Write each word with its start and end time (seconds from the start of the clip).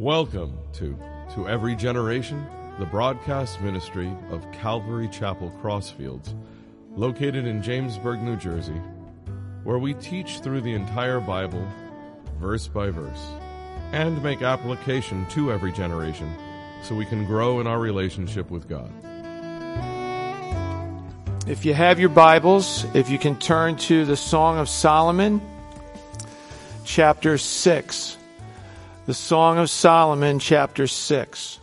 Welcome 0.00 0.58
to 0.72 0.98
To 1.34 1.48
Every 1.48 1.76
Generation, 1.76 2.44
the 2.80 2.84
broadcast 2.84 3.60
ministry 3.60 4.12
of 4.30 4.44
Calvary 4.50 5.06
Chapel 5.06 5.52
Crossfields, 5.62 6.34
located 6.96 7.46
in 7.46 7.62
Jamesburg, 7.62 8.20
New 8.20 8.34
Jersey, 8.34 8.80
where 9.62 9.78
we 9.78 9.94
teach 9.94 10.40
through 10.40 10.62
the 10.62 10.74
entire 10.74 11.20
Bible, 11.20 11.64
verse 12.40 12.66
by 12.66 12.90
verse, 12.90 13.24
and 13.92 14.20
make 14.20 14.42
application 14.42 15.26
to 15.26 15.52
every 15.52 15.70
generation 15.70 16.34
so 16.82 16.96
we 16.96 17.06
can 17.06 17.24
grow 17.24 17.60
in 17.60 17.68
our 17.68 17.78
relationship 17.78 18.50
with 18.50 18.68
God. 18.68 18.90
If 21.46 21.64
you 21.64 21.72
have 21.72 22.00
your 22.00 22.08
Bibles, 22.08 22.84
if 22.96 23.10
you 23.10 23.18
can 23.20 23.38
turn 23.38 23.76
to 23.76 24.04
the 24.04 24.16
Song 24.16 24.58
of 24.58 24.68
Solomon, 24.68 25.40
chapter 26.84 27.38
6. 27.38 28.16
The 29.06 29.12
Song 29.12 29.58
of 29.58 29.68
Solomon, 29.68 30.38
chapter 30.38 30.86
6. 30.86 31.58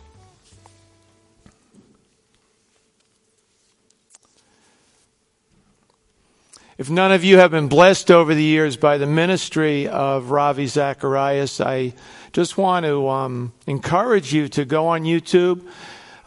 If 6.78 6.88
none 6.88 7.10
of 7.10 7.24
you 7.24 7.38
have 7.38 7.50
been 7.50 7.66
blessed 7.66 8.12
over 8.12 8.32
the 8.32 8.44
years 8.44 8.76
by 8.76 8.96
the 8.96 9.08
ministry 9.08 9.88
of 9.88 10.30
Ravi 10.30 10.68
Zacharias, 10.68 11.60
I 11.60 11.94
just 12.32 12.56
want 12.56 12.86
to 12.86 13.08
um, 13.08 13.52
encourage 13.66 14.32
you 14.32 14.46
to 14.50 14.64
go 14.64 14.86
on 14.86 15.02
YouTube. 15.02 15.66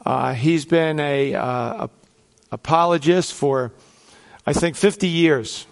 Uh, 0.06 0.34
he's 0.34 0.66
been 0.66 1.00
a, 1.00 1.34
uh, 1.34 1.86
a 1.86 1.90
apologist 2.52 3.34
for, 3.34 3.72
I 4.46 4.52
think, 4.52 4.76
50 4.76 5.08
years. 5.08 5.66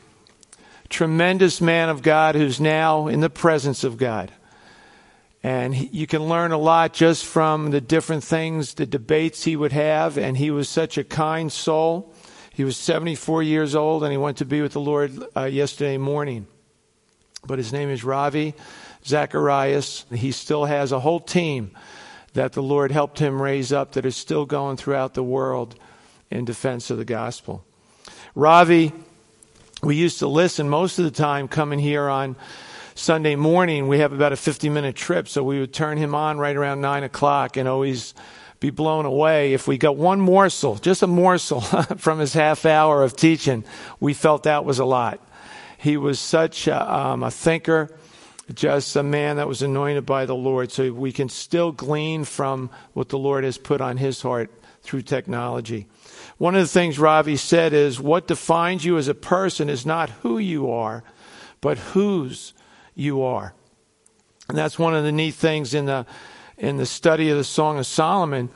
Tremendous 0.87 1.59
man 1.59 1.89
of 1.89 2.01
God 2.01 2.35
who's 2.35 2.62
now 2.62 3.07
in 3.07 3.20
the 3.20 3.29
presence 3.29 3.84
of 3.84 3.98
God. 3.98 4.31
And 5.44 5.76
he, 5.76 5.88
you 5.88 6.08
can 6.08 6.24
learn 6.24 6.54
a 6.54 6.58
lot 6.58 6.94
just 6.94 7.26
from 7.26 7.72
the 7.72 7.82
different 7.82 8.24
things, 8.24 8.76
the 8.76 8.86
debates 8.86 9.44
he 9.44 9.55
would 9.55 9.74
have. 9.74 10.18
And 10.18 10.38
he 10.38 10.52
was 10.52 10.70
such 10.70 10.98
a 10.98 11.04
kind 11.04 11.52
soul. 11.52 12.13
He 12.54 12.63
was 12.63 12.77
74 12.77 13.44
years 13.44 13.76
old 13.76 14.04
and 14.04 14.12
he 14.12 14.18
went 14.18 14.38
to 14.38 14.46
be 14.46 14.62
with 14.62 14.71
the 14.71 14.80
Lord 14.80 15.21
uh, 15.36 15.44
yesterday 15.46 15.98
morning. 15.98 16.48
But 17.46 17.58
his 17.58 17.74
name 17.74 17.90
is 17.90 18.05
Ravi 18.05 18.54
Zacharias. 19.05 20.05
He 20.14 20.32
still 20.32 20.66
has 20.66 20.91
a 20.91 20.99
whole 20.99 21.20
team 21.20 21.71
that 22.34 22.54
the 22.54 22.64
Lord 22.64 22.91
helped 22.91 23.20
him 23.20 23.41
raise 23.41 23.74
up 23.74 23.94
that 23.94 24.05
is 24.05 24.16
still 24.16 24.46
going 24.46 24.77
throughout 24.77 25.14
the 25.14 25.24
world 25.24 25.76
in 26.32 26.46
defense 26.46 26.90
of 26.90 26.98
the 26.98 27.05
gospel. 27.05 27.66
Ravi, 28.34 28.94
we 29.84 29.96
used 29.96 30.20
to 30.20 30.27
listen 30.27 30.70
most 30.70 30.98
of 30.98 31.05
the 31.05 31.12
time 31.12 31.48
coming 31.48 31.80
here 31.80 32.08
on 32.08 32.36
Sunday 32.96 33.36
morning, 33.36 33.88
we 33.88 33.99
have 33.99 34.13
about 34.13 34.34
a 34.34 34.38
50 34.38 34.70
minute 34.70 34.96
trip, 34.96 35.27
so 35.27 35.44
we 35.44 35.60
would 35.60 35.74
turn 35.74 35.98
him 35.98 36.13
on 36.13 36.38
right 36.38 36.55
around 36.55 36.82
9 36.82 37.04
o'clock 37.04 37.58
and 37.58 37.68
always 37.68 38.13
be 38.60 38.70
blown 38.70 39.05
away. 39.05 39.54
If 39.54 39.68
we 39.68 39.80
got 39.80 39.98
one 39.98 40.22
morsel, 40.22 40.76
just 40.76 41.02
a 41.02 41.08
morsel 41.08 41.62
from 41.98 42.20
his 42.20 42.34
half 42.34 42.66
hour 42.66 43.02
of 43.04 43.16
teaching, 43.16 43.64
we 43.99 44.14
felt 44.14 44.44
that 44.44 44.64
was 44.64 44.77
a 44.77 44.86
lot. 44.86 45.20
He 45.77 45.98
was 45.98 46.20
such 46.20 46.68
a, 46.68 46.94
um, 46.96 47.24
a 47.24 47.32
thinker, 47.32 47.90
just 48.54 48.96
a 48.96 49.02
man 49.02 49.38
that 49.38 49.48
was 49.48 49.64
anointed 49.64 50.05
by 50.05 50.27
the 50.27 50.36
Lord, 50.36 50.71
so 50.71 50.94
we 50.94 51.12
can 51.12 51.30
still 51.30 51.71
glean 51.71 52.26
from 52.26 52.70
what 52.94 53.10
the 53.10 53.18
Lord 53.18 53.44
has 53.44 53.58
put 53.58 53.82
on 53.82 53.98
his 53.98 54.21
heart 54.21 54.52
through 54.84 55.02
technology. 55.02 55.88
One 56.38 56.54
of 56.54 56.62
the 56.62 56.68
things 56.68 56.99
Ravi 56.99 57.38
said 57.38 57.74
is 57.74 57.99
what 57.99 58.27
defines 58.27 58.86
you 58.86 58.99
as 58.99 59.08
a 59.08 59.16
person 59.16 59.68
is 59.68 59.84
not 59.84 60.10
who 60.21 60.38
you 60.38 60.70
are, 60.70 61.04
but 61.60 61.80
whose 61.80 62.54
you 62.96 63.24
are. 63.24 63.54
And 64.50 64.58
that's 64.58 64.78
one 64.78 64.96
of 64.96 65.03
the 65.03 65.12
neat 65.12 65.36
things 65.36 65.74
in 65.74 65.86
the 65.86 66.06
in 66.58 66.78
the 66.78 66.86
study 66.86 67.30
of 67.30 67.38
the 67.38 67.44
Song 67.44 67.80
of 67.80 67.86
Solomon. 67.86 68.50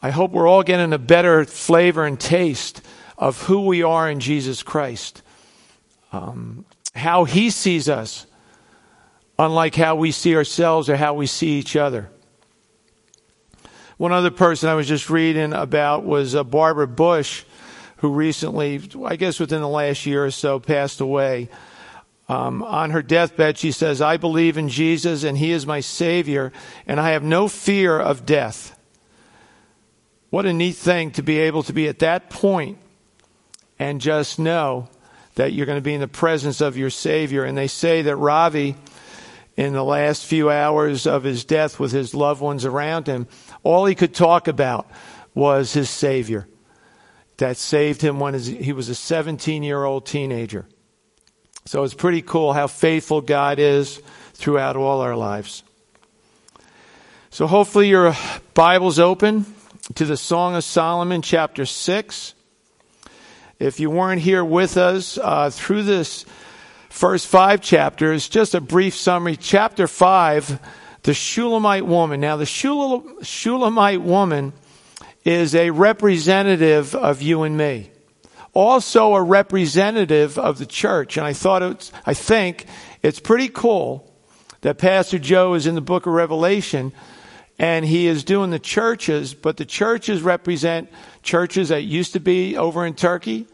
I 0.00 0.10
hope 0.10 0.30
we're 0.30 0.48
all 0.48 0.62
getting 0.62 0.92
a 0.92 0.98
better 0.98 1.44
flavor 1.44 2.04
and 2.04 2.18
taste 2.18 2.82
of 3.16 3.42
who 3.42 3.66
we 3.66 3.82
are 3.82 4.08
in 4.08 4.20
Jesus 4.20 4.62
Christ. 4.62 5.22
Um, 6.12 6.64
how 6.94 7.24
he 7.24 7.50
sees 7.50 7.88
us, 7.88 8.26
unlike 9.38 9.74
how 9.74 9.96
we 9.96 10.10
see 10.10 10.36
ourselves 10.36 10.88
or 10.88 10.96
how 10.96 11.14
we 11.14 11.26
see 11.26 11.58
each 11.58 11.76
other. 11.76 12.08
One 13.98 14.12
other 14.12 14.30
person 14.30 14.68
I 14.68 14.74
was 14.74 14.86
just 14.86 15.10
reading 15.10 15.52
about 15.52 16.04
was 16.04 16.34
uh, 16.36 16.44
Barbara 16.44 16.86
Bush, 16.86 17.42
who 17.96 18.12
recently, 18.12 18.80
I 19.04 19.16
guess 19.16 19.40
within 19.40 19.60
the 19.60 19.68
last 19.68 20.06
year 20.06 20.24
or 20.24 20.30
so, 20.30 20.60
passed 20.60 21.00
away. 21.00 21.48
Um, 22.28 22.62
on 22.62 22.90
her 22.90 23.02
deathbed, 23.02 23.56
she 23.56 23.72
says, 23.72 24.02
I 24.02 24.18
believe 24.18 24.58
in 24.58 24.68
Jesus 24.68 25.24
and 25.24 25.38
he 25.38 25.50
is 25.50 25.66
my 25.66 25.80
Savior, 25.80 26.52
and 26.86 27.00
I 27.00 27.12
have 27.12 27.22
no 27.22 27.48
fear 27.48 27.98
of 27.98 28.26
death. 28.26 28.78
What 30.30 30.44
a 30.44 30.52
neat 30.52 30.76
thing 30.76 31.10
to 31.12 31.22
be 31.22 31.38
able 31.38 31.62
to 31.62 31.72
be 31.72 31.88
at 31.88 32.00
that 32.00 32.28
point 32.28 32.78
and 33.78 34.00
just 34.00 34.38
know 34.38 34.88
that 35.36 35.52
you're 35.52 35.66
going 35.66 35.78
to 35.78 35.82
be 35.82 35.94
in 35.94 36.00
the 36.00 36.08
presence 36.08 36.60
of 36.60 36.76
your 36.76 36.90
Savior. 36.90 37.44
And 37.44 37.56
they 37.56 37.68
say 37.68 38.02
that 38.02 38.16
Ravi, 38.16 38.76
in 39.56 39.72
the 39.72 39.84
last 39.84 40.26
few 40.26 40.50
hours 40.50 41.06
of 41.06 41.22
his 41.22 41.44
death 41.44 41.80
with 41.80 41.92
his 41.92 42.14
loved 42.14 42.42
ones 42.42 42.66
around 42.66 43.06
him, 43.06 43.26
all 43.62 43.86
he 43.86 43.94
could 43.94 44.14
talk 44.14 44.48
about 44.48 44.90
was 45.34 45.72
his 45.72 45.88
Savior 45.88 46.46
that 47.38 47.56
saved 47.56 48.02
him 48.02 48.20
when 48.20 48.38
he 48.38 48.72
was 48.72 48.88
a 48.88 48.94
17 48.94 49.62
year 49.62 49.84
old 49.84 50.04
teenager. 50.04 50.66
So 51.68 51.84
it's 51.84 51.92
pretty 51.92 52.22
cool 52.22 52.54
how 52.54 52.66
faithful 52.66 53.20
God 53.20 53.58
is 53.58 54.00
throughout 54.32 54.74
all 54.74 55.02
our 55.02 55.14
lives. 55.14 55.62
So 57.28 57.46
hopefully 57.46 57.90
your 57.90 58.16
Bible's 58.54 58.98
open 58.98 59.44
to 59.96 60.06
the 60.06 60.16
Song 60.16 60.56
of 60.56 60.64
Solomon, 60.64 61.20
chapter 61.20 61.66
6. 61.66 62.32
If 63.58 63.80
you 63.80 63.90
weren't 63.90 64.22
here 64.22 64.42
with 64.42 64.78
us 64.78 65.18
uh, 65.18 65.50
through 65.50 65.82
this 65.82 66.24
first 66.88 67.26
five 67.26 67.60
chapters, 67.60 68.30
just 68.30 68.54
a 68.54 68.62
brief 68.62 68.94
summary. 68.94 69.36
Chapter 69.36 69.86
5, 69.86 70.58
the 71.02 71.12
Shulamite 71.12 71.84
woman. 71.84 72.18
Now, 72.18 72.38
the 72.38 72.46
Shulamite 72.46 74.00
woman 74.00 74.54
is 75.22 75.54
a 75.54 75.68
representative 75.68 76.94
of 76.94 77.20
you 77.20 77.42
and 77.42 77.58
me 77.58 77.90
also 78.58 79.14
a 79.14 79.22
representative 79.22 80.36
of 80.36 80.58
the 80.58 80.66
church. 80.66 81.16
And 81.16 81.24
I 81.24 81.32
thought 81.32 81.62
it's, 81.62 81.92
I 82.04 82.12
think 82.12 82.66
it's 83.02 83.20
pretty 83.20 83.48
cool 83.48 84.12
that 84.62 84.78
Pastor 84.78 85.20
Joe 85.20 85.54
is 85.54 85.68
in 85.68 85.76
the 85.76 85.80
book 85.80 86.06
of 86.06 86.12
Revelation 86.12 86.92
and 87.56 87.84
he 87.84 88.08
is 88.08 88.24
doing 88.24 88.50
the 88.50 88.58
churches, 88.58 89.32
but 89.32 89.58
the 89.58 89.64
churches 89.64 90.22
represent 90.22 90.90
churches 91.22 91.68
that 91.68 91.82
used 91.82 92.12
to 92.14 92.20
be 92.20 92.56
over 92.56 92.84
in 92.84 92.94
Turkey. 92.94 93.46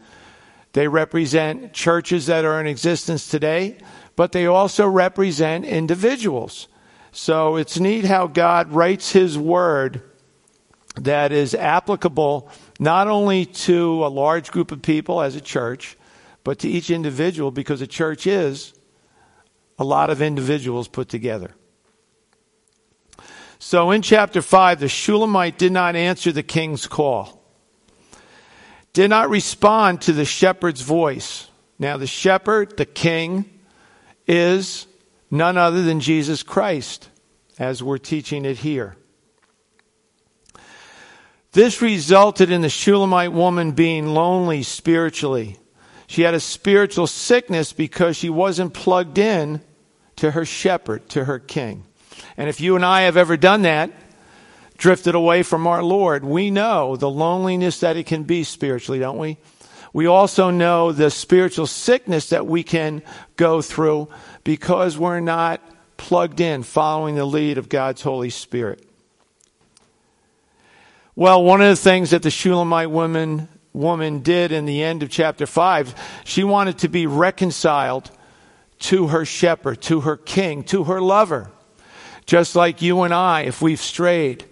They 0.73 0.87
represent 0.87 1.73
churches 1.73 2.25
that 2.25 2.43
are 2.43 2.59
in 2.59 2.65
existence 2.65 3.27
today, 3.27 3.77
but 4.15 4.31
they 4.31 4.47
also 4.47 4.87
represent 4.87 5.65
individuals. 5.65 6.67
So 7.11 7.57
it's 7.57 7.79
neat 7.79 8.05
how 8.05 8.25
God 8.25 8.71
writes 8.71 9.11
his 9.11 9.37
word 9.37 10.01
that 10.95 11.31
is 11.31 11.53
applicable 11.53 12.49
not 12.79 13.07
only 13.07 13.45
to 13.45 14.05
a 14.05 14.07
large 14.07 14.51
group 14.51 14.71
of 14.71 14.81
people 14.81 15.21
as 15.21 15.35
a 15.35 15.41
church, 15.41 15.97
but 16.43 16.59
to 16.59 16.69
each 16.69 16.89
individual 16.89 17.51
because 17.51 17.81
a 17.81 17.87
church 17.87 18.27
is 18.27 18.73
a 19.77 19.83
lot 19.83 20.09
of 20.09 20.21
individuals 20.21 20.87
put 20.87 21.09
together. 21.09 21.51
So 23.59 23.91
in 23.91 24.01
chapter 24.01 24.41
5, 24.41 24.79
the 24.79 24.87
Shulamite 24.87 25.57
did 25.57 25.71
not 25.71 25.95
answer 25.95 26.31
the 26.31 26.43
king's 26.43 26.87
call, 26.87 27.41
did 28.93 29.09
not 29.09 29.29
respond 29.29 30.01
to 30.03 30.13
the 30.13 30.25
shepherd's 30.25 30.81
voice. 30.81 31.49
Now, 31.79 31.97
the 31.97 32.07
shepherd, 32.07 32.77
the 32.77 32.85
king, 32.85 33.49
is 34.27 34.87
none 35.31 35.57
other 35.57 35.81
than 35.81 35.99
Jesus 35.99 36.43
Christ, 36.43 37.09
as 37.57 37.81
we're 37.81 37.97
teaching 37.97 38.45
it 38.45 38.59
here. 38.59 38.95
This 41.55 41.81
resulted 41.81 42.51
in 42.51 42.59
the 42.59 42.69
Shulamite 42.69 43.31
woman 43.31 43.71
being 43.71 44.07
lonely 44.07 44.61
spiritually. 44.61 45.57
She 46.05 46.23
had 46.23 46.33
a 46.33 46.39
spiritual 46.41 47.07
sickness 47.07 47.71
because 47.71 48.17
she 48.17 48.29
wasn't 48.29 48.73
plugged 48.73 49.17
in 49.17 49.61
to 50.17 50.31
her 50.31 50.43
shepherd, 50.43 51.07
to 51.11 51.23
her 51.23 51.39
king. 51.39 51.85
And 52.35 52.49
if 52.49 52.59
you 52.59 52.75
and 52.75 52.83
I 52.83 53.03
have 53.03 53.15
ever 53.15 53.37
done 53.37 53.61
that, 53.61 53.89
drifted 54.77 55.15
away 55.15 55.43
from 55.43 55.65
our 55.65 55.81
Lord, 55.81 56.25
we 56.25 56.51
know 56.51 56.97
the 56.97 57.09
loneliness 57.09 57.79
that 57.79 57.95
it 57.95 58.05
can 58.05 58.23
be 58.23 58.43
spiritually, 58.43 58.99
don't 58.99 59.17
we? 59.17 59.37
We 59.93 60.07
also 60.07 60.49
know 60.49 60.91
the 60.91 61.09
spiritual 61.09 61.67
sickness 61.67 62.31
that 62.31 62.45
we 62.45 62.63
can 62.63 63.01
go 63.37 63.61
through 63.61 64.09
because 64.43 64.97
we're 64.97 65.21
not 65.21 65.61
plugged 65.95 66.41
in, 66.41 66.63
following 66.63 67.15
the 67.15 67.23
lead 67.23 67.57
of 67.57 67.69
God's 67.69 68.01
Holy 68.01 68.29
Spirit. 68.29 68.85
Well, 71.17 71.43
one 71.43 71.61
of 71.61 71.69
the 71.69 71.75
things 71.77 72.09
that 72.09 72.23
the 72.23 72.29
Shulamite 72.29 72.91
woman, 72.91 73.47
woman 73.71 74.19
did 74.19 74.51
in 74.51 74.65
the 74.65 74.83
end 74.83 75.01
of 75.01 75.09
chapter 75.09 75.45
5, 75.45 75.95
she 76.25 76.43
wanted 76.43 76.79
to 76.79 76.89
be 76.89 77.07
reconciled 77.07 78.11
to 78.79 79.07
her 79.07 79.23
shepherd, 79.23 79.81
to 79.83 80.01
her 80.01 80.17
king, 80.17 80.63
to 80.65 80.83
her 80.85 80.99
lover. 81.01 81.49
just 82.25 82.55
like 82.55 82.81
you 82.81 83.03
and 83.03 83.13
I, 83.13 83.41
if 83.41 83.61
we've 83.61 83.81
strayed. 83.81 84.45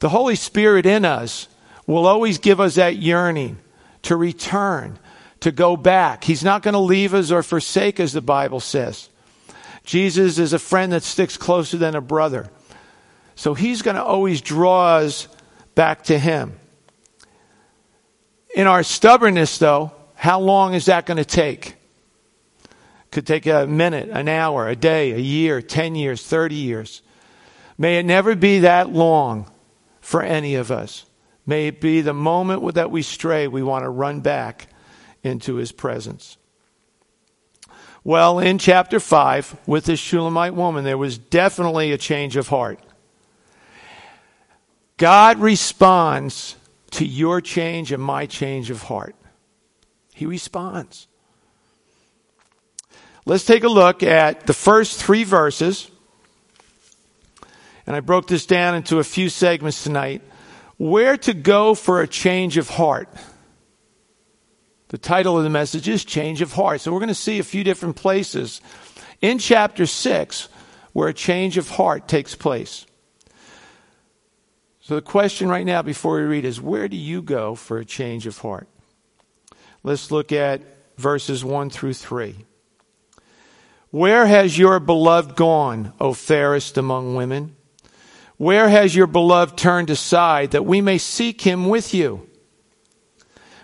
The 0.00 0.08
Holy 0.08 0.34
Spirit 0.34 0.86
in 0.86 1.04
us 1.04 1.48
will 1.86 2.06
always 2.06 2.38
give 2.38 2.60
us 2.60 2.76
that 2.76 2.96
yearning 2.96 3.58
to 4.02 4.16
return, 4.16 4.98
to 5.40 5.52
go 5.52 5.76
back. 5.76 6.24
He's 6.24 6.44
not 6.44 6.62
going 6.62 6.74
to 6.74 6.78
leave 6.78 7.14
us 7.14 7.30
or 7.30 7.42
forsake 7.42 8.00
us, 8.00 8.12
the 8.12 8.20
Bible 8.20 8.60
says. 8.60 9.08
Jesus 9.84 10.38
is 10.38 10.52
a 10.52 10.58
friend 10.58 10.92
that 10.92 11.02
sticks 11.02 11.36
closer 11.36 11.76
than 11.76 11.94
a 11.94 12.00
brother. 12.00 12.48
So 13.36 13.54
he's 13.54 13.82
going 13.82 13.96
to 13.96 14.02
always 14.02 14.40
draw 14.40 14.96
us 14.96 15.28
back 15.76 16.02
to 16.04 16.18
him. 16.18 16.58
In 18.56 18.66
our 18.66 18.82
stubbornness, 18.82 19.58
though, 19.58 19.92
how 20.14 20.40
long 20.40 20.74
is 20.74 20.86
that 20.86 21.06
going 21.06 21.18
to 21.18 21.24
take? 21.24 21.76
Could 23.12 23.26
take 23.26 23.46
a 23.46 23.66
minute, 23.66 24.08
an 24.08 24.26
hour, 24.26 24.66
a 24.66 24.74
day, 24.74 25.12
a 25.12 25.18
year, 25.18 25.62
10 25.62 25.94
years, 25.94 26.26
30 26.26 26.56
years. 26.56 27.02
May 27.78 27.98
it 27.98 28.06
never 28.06 28.34
be 28.34 28.60
that 28.60 28.90
long 28.90 29.48
for 30.00 30.22
any 30.22 30.56
of 30.56 30.72
us. 30.72 31.04
May 31.46 31.68
it 31.68 31.80
be 31.80 32.00
the 32.00 32.14
moment 32.14 32.74
that 32.74 32.90
we 32.90 33.02
stray, 33.02 33.46
we 33.46 33.62
want 33.62 33.84
to 33.84 33.90
run 33.90 34.20
back 34.20 34.68
into 35.22 35.56
his 35.56 35.70
presence. 35.70 36.38
Well, 38.02 38.38
in 38.38 38.58
chapter 38.58 39.00
5, 39.00 39.56
with 39.66 39.84
this 39.84 40.00
Shulamite 40.00 40.54
woman, 40.54 40.84
there 40.84 40.96
was 40.96 41.18
definitely 41.18 41.92
a 41.92 41.98
change 41.98 42.36
of 42.36 42.48
heart. 42.48 42.80
God 44.98 45.38
responds 45.38 46.56
to 46.92 47.04
your 47.04 47.40
change 47.40 47.92
and 47.92 48.02
my 48.02 48.26
change 48.26 48.70
of 48.70 48.82
heart. 48.84 49.14
He 50.14 50.24
responds. 50.24 51.06
Let's 53.26 53.44
take 53.44 53.64
a 53.64 53.68
look 53.68 54.02
at 54.02 54.46
the 54.46 54.54
first 54.54 55.02
three 55.02 55.24
verses. 55.24 55.90
And 57.86 57.94
I 57.94 58.00
broke 58.00 58.28
this 58.28 58.46
down 58.46 58.74
into 58.74 58.98
a 58.98 59.04
few 59.04 59.28
segments 59.28 59.82
tonight. 59.82 60.22
Where 60.78 61.16
to 61.18 61.34
go 61.34 61.74
for 61.74 62.00
a 62.00 62.08
change 62.08 62.56
of 62.56 62.70
heart. 62.70 63.08
The 64.88 64.98
title 64.98 65.36
of 65.36 65.44
the 65.44 65.50
message 65.50 65.88
is 65.88 66.04
Change 66.04 66.40
of 66.40 66.52
Heart. 66.52 66.80
So 66.80 66.92
we're 66.92 67.00
going 67.00 67.08
to 67.08 67.14
see 67.14 67.38
a 67.38 67.44
few 67.44 67.64
different 67.64 67.96
places 67.96 68.60
in 69.20 69.38
chapter 69.38 69.84
6 69.84 70.48
where 70.92 71.08
a 71.08 71.14
change 71.14 71.58
of 71.58 71.70
heart 71.70 72.08
takes 72.08 72.34
place. 72.34 72.85
So 74.86 74.94
the 74.94 75.02
question 75.02 75.48
right 75.48 75.66
now 75.66 75.82
before 75.82 76.14
we 76.14 76.22
read 76.22 76.44
is 76.44 76.60
where 76.60 76.86
do 76.86 76.96
you 76.96 77.20
go 77.20 77.56
for 77.56 77.78
a 77.78 77.84
change 77.84 78.24
of 78.24 78.38
heart? 78.38 78.68
Let's 79.82 80.12
look 80.12 80.30
at 80.30 80.62
verses 80.96 81.44
1 81.44 81.70
through 81.70 81.94
3. 81.94 82.36
Where 83.90 84.26
has 84.26 84.56
your 84.56 84.78
beloved 84.78 85.34
gone, 85.34 85.92
O 85.98 86.12
fairest 86.12 86.78
among 86.78 87.16
women? 87.16 87.56
Where 88.36 88.68
has 88.68 88.94
your 88.94 89.08
beloved 89.08 89.58
turned 89.58 89.90
aside 89.90 90.52
that 90.52 90.64
we 90.64 90.80
may 90.80 90.98
seek 90.98 91.40
him 91.40 91.68
with 91.68 91.92
you? 91.92 92.30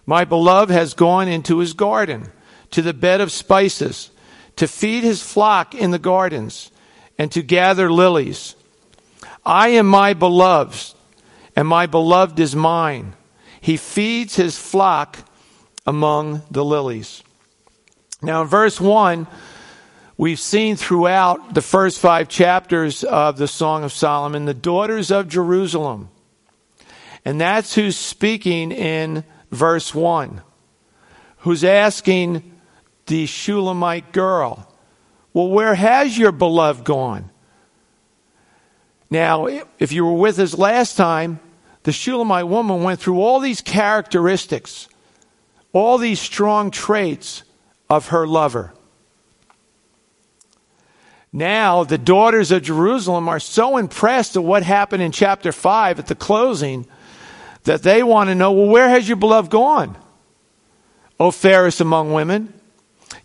My 0.04 0.24
beloved 0.24 0.72
has 0.72 0.92
gone 0.92 1.28
into 1.28 1.58
his 1.58 1.72
garden, 1.72 2.32
to 2.72 2.82
the 2.82 2.92
bed 2.92 3.20
of 3.20 3.30
spices, 3.30 4.10
to 4.56 4.66
feed 4.66 5.04
his 5.04 5.22
flock 5.22 5.72
in 5.72 5.92
the 5.92 6.00
gardens, 6.00 6.72
and 7.16 7.30
to 7.30 7.42
gather 7.42 7.92
lilies. 7.92 8.56
I 9.46 9.68
am 9.68 9.86
my 9.86 10.14
beloved's 10.14 10.96
and 11.54 11.68
my 11.68 11.86
beloved 11.86 12.38
is 12.40 12.56
mine. 12.56 13.14
He 13.60 13.76
feeds 13.76 14.36
his 14.36 14.58
flock 14.58 15.18
among 15.86 16.42
the 16.50 16.64
lilies. 16.64 17.22
Now, 18.20 18.42
in 18.42 18.48
verse 18.48 18.80
1, 18.80 19.26
we've 20.16 20.40
seen 20.40 20.76
throughout 20.76 21.54
the 21.54 21.62
first 21.62 22.00
five 22.00 22.28
chapters 22.28 23.04
of 23.04 23.36
the 23.36 23.48
Song 23.48 23.84
of 23.84 23.92
Solomon 23.92 24.44
the 24.44 24.54
daughters 24.54 25.10
of 25.10 25.28
Jerusalem. 25.28 26.08
And 27.24 27.40
that's 27.40 27.74
who's 27.74 27.96
speaking 27.96 28.72
in 28.72 29.24
verse 29.50 29.94
1, 29.94 30.40
who's 31.38 31.64
asking 31.64 32.52
the 33.06 33.26
Shulamite 33.26 34.12
girl, 34.12 34.68
Well, 35.32 35.48
where 35.48 35.74
has 35.74 36.16
your 36.16 36.32
beloved 36.32 36.84
gone? 36.84 37.30
Now, 39.12 39.46
if 39.78 39.92
you 39.92 40.06
were 40.06 40.14
with 40.14 40.38
us 40.38 40.56
last 40.56 40.96
time, 40.96 41.38
the 41.82 41.92
Shulamite 41.92 42.48
woman 42.48 42.82
went 42.82 42.98
through 42.98 43.20
all 43.20 43.40
these 43.40 43.60
characteristics, 43.60 44.88
all 45.74 45.98
these 45.98 46.18
strong 46.18 46.70
traits 46.70 47.42
of 47.90 48.08
her 48.08 48.26
lover. 48.26 48.72
Now, 51.30 51.84
the 51.84 51.98
daughters 51.98 52.50
of 52.50 52.62
Jerusalem 52.62 53.28
are 53.28 53.38
so 53.38 53.76
impressed 53.76 54.34
at 54.34 54.44
what 54.44 54.62
happened 54.62 55.02
in 55.02 55.12
chapter 55.12 55.52
5 55.52 55.98
at 55.98 56.06
the 56.06 56.14
closing 56.14 56.86
that 57.64 57.82
they 57.82 58.02
want 58.02 58.28
to 58.30 58.34
know 58.34 58.50
well, 58.52 58.68
where 58.68 58.88
has 58.88 59.08
your 59.08 59.18
beloved 59.18 59.50
gone? 59.50 59.94
O 61.20 61.30
fairest 61.30 61.82
among 61.82 62.14
women. 62.14 62.54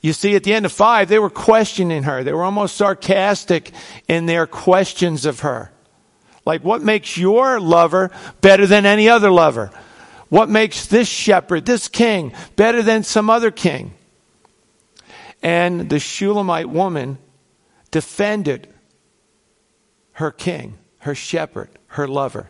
You 0.02 0.12
see, 0.12 0.36
at 0.36 0.44
the 0.44 0.54
end 0.54 0.66
of 0.66 0.74
5, 0.74 1.08
they 1.08 1.18
were 1.18 1.30
questioning 1.30 2.04
her. 2.04 2.26
They 2.26 2.34
were 2.34 2.44
almost 2.44 2.76
sarcastic 2.76 3.72
in 4.10 4.26
their 4.26 4.46
questions 4.46 5.26
of 5.26 5.40
her. 5.40 5.72
Like, 6.48 6.64
what 6.64 6.82
makes 6.82 7.18
your 7.18 7.60
lover 7.60 8.10
better 8.40 8.66
than 8.66 8.86
any 8.86 9.10
other 9.10 9.30
lover? 9.30 9.70
What 10.30 10.48
makes 10.48 10.86
this 10.86 11.10
shepherd, 11.10 11.66
this 11.66 11.90
king, 11.90 12.32
better 12.56 12.82
than 12.82 13.04
some 13.04 13.30
other 13.30 13.52
king? 13.52 13.94
And 15.44 15.90
the 15.90 16.00
Shulamite 16.00 16.70
woman 16.70 17.18
defended 17.92 18.74
her 20.14 20.32
king, 20.32 20.78
her 21.00 21.14
shepherd, 21.14 21.70
her 21.88 22.08
lover. 22.08 22.50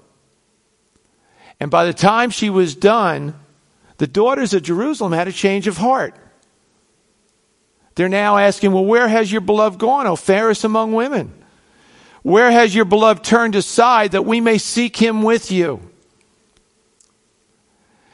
And 1.59 1.71
by 1.71 1.85
the 1.85 1.93
time 1.93 2.29
she 2.29 2.51
was 2.51 2.75
done, 2.75 3.33
the 3.97 4.05
daughters 4.05 4.53
of 4.53 4.61
Jerusalem 4.61 5.11
had 5.11 5.27
a 5.27 5.33
change 5.33 5.65
of 5.65 5.77
heart. 5.77 6.13
They're 7.95 8.09
now 8.09 8.37
asking, 8.37 8.73
Well, 8.73 8.85
where 8.85 9.07
has 9.07 9.31
your 9.31 9.41
beloved 9.41 9.79
gone, 9.79 10.05
O 10.05 10.15
fairest 10.15 10.63
among 10.63 10.93
women? 10.93 11.33
Where 12.27 12.51
has 12.51 12.75
your 12.75 12.83
beloved 12.83 13.23
turned 13.23 13.55
aside 13.55 14.11
that 14.11 14.25
we 14.25 14.41
may 14.41 14.57
seek 14.57 14.97
him 14.97 15.23
with 15.23 15.49
you? 15.49 15.79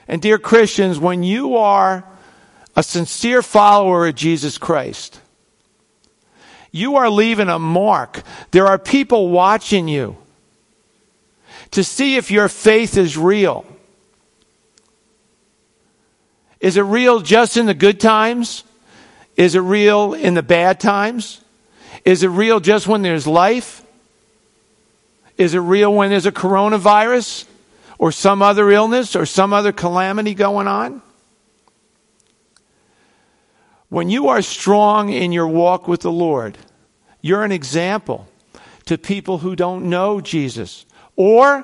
And 0.08 0.22
dear 0.22 0.38
Christians, 0.38 1.00
when 1.00 1.24
you 1.24 1.58
are 1.58 2.04
a 2.76 2.84
sincere 2.84 3.42
follower 3.42 4.06
of 4.06 4.14
Jesus 4.14 4.60
Christ, 4.60 5.20
you 6.72 6.98
are 6.98 7.10
leaving 7.10 7.50
a 7.50 7.58
mark. 7.58 8.22
There 8.52 8.68
are 8.68 8.78
people 8.78 9.30
watching 9.30 9.88
you 9.88 10.16
to 11.72 11.84
see 11.84 12.16
if 12.16 12.30
your 12.30 12.50
faith 12.50 12.98
is 12.98 13.18
real. 13.18 13.66
Is 16.60 16.78
it 16.78 16.84
real 16.84 17.20
just 17.20 17.58
in 17.58 17.66
the 17.66 17.74
good 17.74 18.00
times? 18.00 18.64
Is 19.38 19.56
it 19.56 19.62
real 19.62 20.14
in 20.14 20.36
the 20.36 20.44
bad 20.44 20.80
times? 20.80 21.42
Is 22.06 22.22
it 22.22 22.28
real 22.28 22.60
just 22.60 22.86
when 22.86 23.02
there's 23.02 23.26
life? 23.26 23.80
Is 25.38 25.54
it 25.54 25.60
real 25.60 25.94
when 25.94 26.10
there's 26.10 26.26
a 26.26 26.32
coronavirus 26.32 27.46
or 27.98 28.12
some 28.12 28.42
other 28.42 28.70
illness 28.72 29.16
or 29.16 29.26
some 29.26 29.54
other 29.54 29.72
calamity 29.72 30.34
going 30.34 30.68
on? 30.68 31.02
When 33.90 34.10
you 34.10 34.30
are 34.30 34.42
strong 34.42 35.10
in 35.10 35.32
your 35.32 35.48
walk 35.48 35.88
with 35.88 36.02
the 36.02 36.12
Lord, 36.12 36.58
you're 37.22 37.44
an 37.44 37.52
example 37.52 38.28
to 38.86 38.98
people 38.98 39.40
who 39.40 39.56
don't 39.56 39.90
know 39.90 40.20
Jesus 40.20 40.86
or 41.16 41.64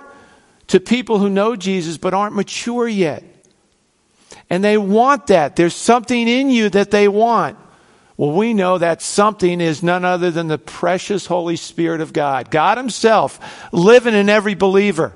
to 0.67 0.79
people 0.79 1.17
who 1.17 1.29
know 1.29 1.55
Jesus 1.55 1.97
but 1.97 2.13
aren't 2.13 2.35
mature 2.35 2.88
yet. 2.88 3.23
And 4.49 4.63
they 4.63 4.77
want 4.77 5.27
that. 5.27 5.55
There's 5.55 5.75
something 5.75 6.27
in 6.27 6.49
you 6.49 6.69
that 6.69 6.91
they 6.91 7.07
want. 7.07 7.57
Well, 8.19 8.33
we 8.33 8.53
know 8.53 8.77
that 8.77 9.01
something 9.01 9.61
is 9.61 9.81
none 9.81 10.03
other 10.03 10.29
than 10.29 10.49
the 10.49 10.57
precious 10.57 11.25
Holy 11.25 11.55
Spirit 11.55 12.01
of 12.01 12.11
God, 12.11 12.51
God 12.51 12.77
Himself 12.77 13.39
living 13.71 14.13
in 14.13 14.27
every 14.27 14.55
believer. 14.55 15.13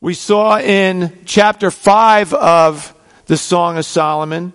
We 0.00 0.14
saw 0.14 0.60
in 0.60 1.22
chapter 1.24 1.72
5 1.72 2.34
of 2.34 2.94
the 3.26 3.36
Song 3.36 3.78
of 3.78 3.84
Solomon 3.84 4.52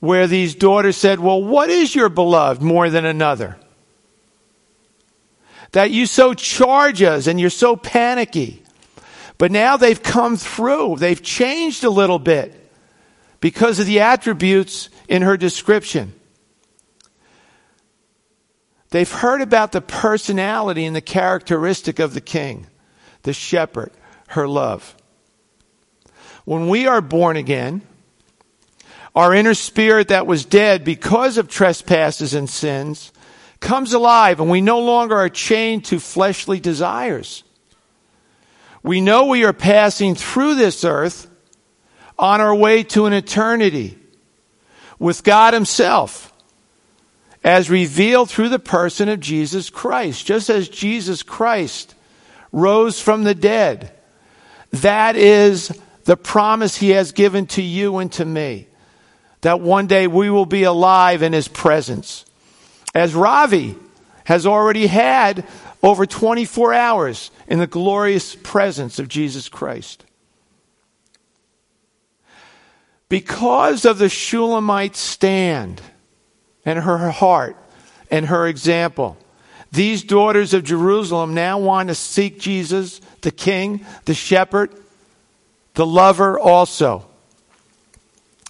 where 0.00 0.26
these 0.26 0.54
daughters 0.54 0.98
said, 0.98 1.18
Well, 1.18 1.42
what 1.42 1.70
is 1.70 1.94
your 1.94 2.10
beloved 2.10 2.60
more 2.60 2.90
than 2.90 3.06
another? 3.06 3.56
That 5.72 5.90
you 5.90 6.04
so 6.04 6.34
charge 6.34 7.00
us 7.00 7.26
and 7.26 7.40
you're 7.40 7.48
so 7.48 7.74
panicky. 7.74 8.62
But 9.38 9.50
now 9.50 9.78
they've 9.78 10.02
come 10.02 10.36
through, 10.36 10.96
they've 10.96 11.22
changed 11.22 11.84
a 11.84 11.90
little 11.90 12.18
bit 12.18 12.60
because 13.40 13.78
of 13.78 13.86
the 13.86 14.00
attributes 14.00 14.88
in 15.08 15.22
her 15.22 15.36
description. 15.36 16.12
They've 18.90 19.10
heard 19.10 19.40
about 19.40 19.72
the 19.72 19.80
personality 19.80 20.84
and 20.84 20.94
the 20.94 21.00
characteristic 21.00 21.98
of 21.98 22.14
the 22.14 22.20
king, 22.20 22.66
the 23.22 23.32
shepherd, 23.32 23.92
her 24.28 24.46
love. 24.46 24.94
When 26.44 26.68
we 26.68 26.86
are 26.86 27.00
born 27.00 27.36
again, 27.36 27.82
Our 29.14 29.32
inner 29.32 29.54
spirit 29.54 30.08
that 30.08 30.26
was 30.26 30.44
dead 30.44 30.84
because 30.84 31.38
of 31.38 31.48
trespasses 31.48 32.34
and 32.34 32.50
sins 32.50 33.12
comes 33.60 33.92
alive, 33.92 34.40
and 34.40 34.50
we 34.50 34.60
no 34.60 34.80
longer 34.80 35.14
are 35.14 35.28
chained 35.28 35.84
to 35.86 36.00
fleshly 36.00 36.58
desires. 36.58 37.44
We 38.82 39.00
know 39.00 39.26
we 39.26 39.44
are 39.44 39.52
passing 39.52 40.14
through 40.16 40.56
this 40.56 40.84
earth 40.84 41.30
on 42.18 42.40
our 42.40 42.54
way 42.54 42.82
to 42.84 43.06
an 43.06 43.12
eternity 43.12 43.98
with 44.98 45.24
God 45.24 45.54
Himself 45.54 46.32
as 47.42 47.68
revealed 47.68 48.30
through 48.30 48.48
the 48.48 48.58
person 48.58 49.08
of 49.08 49.20
Jesus 49.20 49.68
Christ. 49.70 50.26
Just 50.26 50.48
as 50.48 50.68
Jesus 50.68 51.22
Christ 51.22 51.94
rose 52.52 53.00
from 53.00 53.24
the 53.24 53.34
dead, 53.34 53.92
that 54.70 55.16
is 55.16 55.68
the 56.04 56.16
promise 56.16 56.76
He 56.76 56.90
has 56.90 57.12
given 57.12 57.46
to 57.48 57.62
you 57.62 57.98
and 57.98 58.10
to 58.12 58.24
me 58.24 58.68
that 59.44 59.60
one 59.60 59.86
day 59.86 60.06
we 60.06 60.30
will 60.30 60.46
be 60.46 60.62
alive 60.62 61.22
in 61.22 61.34
his 61.34 61.48
presence. 61.48 62.24
As 62.94 63.14
Ravi 63.14 63.74
has 64.24 64.46
already 64.46 64.86
had 64.86 65.46
over 65.82 66.06
24 66.06 66.72
hours 66.72 67.30
in 67.46 67.58
the 67.58 67.66
glorious 67.66 68.34
presence 68.34 68.98
of 68.98 69.06
Jesus 69.06 69.50
Christ. 69.50 70.02
Because 73.14 73.84
of 73.84 73.98
the 73.98 74.08
Shulamite 74.08 74.96
stand 74.96 75.80
and 76.64 76.80
her 76.80 77.12
heart 77.12 77.56
and 78.10 78.26
her 78.26 78.48
example, 78.48 79.16
these 79.70 80.02
daughters 80.02 80.52
of 80.52 80.64
Jerusalem 80.64 81.32
now 81.32 81.60
want 81.60 81.90
to 81.90 81.94
seek 81.94 82.40
Jesus, 82.40 83.00
the 83.20 83.30
King, 83.30 83.86
the 84.06 84.14
Shepherd, 84.14 84.74
the 85.74 85.86
lover 85.86 86.40
also. 86.40 87.06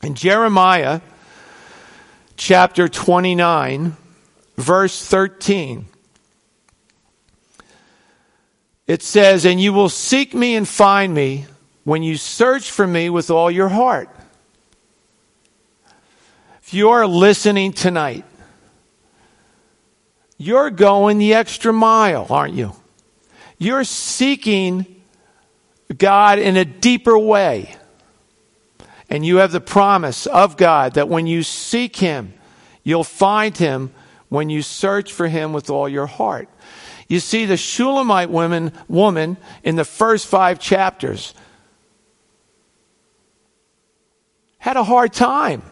In 0.02 0.14
Jeremiah 0.14 1.02
chapter 2.38 2.88
29, 2.88 3.94
verse 4.56 5.04
13, 5.06 5.85
it 8.87 9.02
says, 9.02 9.44
And 9.44 9.61
you 9.61 9.75
will 9.75 9.90
seek 9.90 10.33
me 10.33 10.56
and 10.56 10.66
find 10.66 11.12
me 11.12 11.44
when 11.85 12.02
you 12.02 12.16
search 12.16 12.71
for 12.71 12.87
me 12.87 13.11
with 13.11 13.30
all 13.30 13.50
your 13.50 13.68
heart. 13.68 14.09
If 16.75 16.78
you 16.78 16.90
are 16.90 17.07
listening 17.07 17.73
tonight, 17.73 18.25
you're 20.38 20.71
going 20.71 21.19
the 21.19 21.35
extra 21.35 21.73
mile, 21.73 22.26
aren't 22.28 22.54
you? 22.54 22.73
You're 23.59 23.85
seeking 23.85 24.85
God 25.97 26.40
in 26.40 26.57
a 26.57 26.64
deeper 26.64 27.16
way. 27.16 27.76
And 29.09 29.25
you 29.25 29.37
have 29.37 29.52
the 29.52 29.61
promise 29.61 30.26
of 30.26 30.57
God 30.57 30.95
that 30.95 31.09
when 31.09 31.28
you 31.28 31.45
seek 31.45 31.95
Him, 31.95 32.35
you'll 32.83 33.04
find 33.04 33.57
Him 33.57 33.95
when 34.28 34.50
you 34.50 34.61
search 34.61 35.12
for 35.12 35.28
Him 35.28 35.52
with 35.52 35.71
all 35.71 35.88
your 35.88 36.07
heart. 36.07 36.49
You 37.07 37.21
see, 37.21 37.47
the 37.47 37.57
Shulamite 37.57 38.31
woman, 38.31 38.73
woman 38.88 39.37
in 39.62 39.76
the 39.76 39.85
first 39.85 40.26
five 40.26 40.59
chapters 40.59 41.35
had 44.59 44.76
a 44.76 44.83
hard 44.83 45.12
time. 45.12 45.62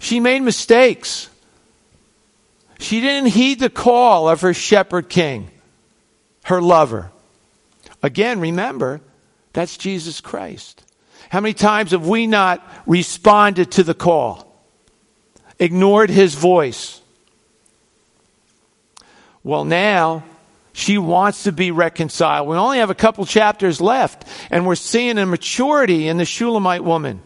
She 0.00 0.18
made 0.18 0.40
mistakes. 0.40 1.28
She 2.80 3.00
didn't 3.00 3.28
heed 3.28 3.60
the 3.60 3.70
call 3.70 4.28
of 4.28 4.40
her 4.40 4.54
shepherd 4.54 5.10
king, 5.10 5.50
her 6.44 6.60
lover. 6.60 7.12
Again, 8.02 8.40
remember, 8.40 9.02
that's 9.52 9.76
Jesus 9.76 10.22
Christ. 10.22 10.82
How 11.28 11.40
many 11.40 11.52
times 11.52 11.90
have 11.90 12.08
we 12.08 12.26
not 12.26 12.66
responded 12.86 13.72
to 13.72 13.82
the 13.82 13.94
call? 13.94 14.50
Ignored 15.58 16.08
his 16.08 16.34
voice? 16.34 17.02
Well, 19.44 19.66
now 19.66 20.24
she 20.72 20.96
wants 20.96 21.42
to 21.42 21.52
be 21.52 21.70
reconciled. 21.70 22.48
We 22.48 22.56
only 22.56 22.78
have 22.78 22.88
a 22.88 22.94
couple 22.94 23.26
chapters 23.26 23.82
left, 23.82 24.26
and 24.50 24.66
we're 24.66 24.76
seeing 24.76 25.18
a 25.18 25.26
maturity 25.26 26.08
in 26.08 26.16
the 26.16 26.24
Shulamite 26.24 26.84
woman. 26.84 27.20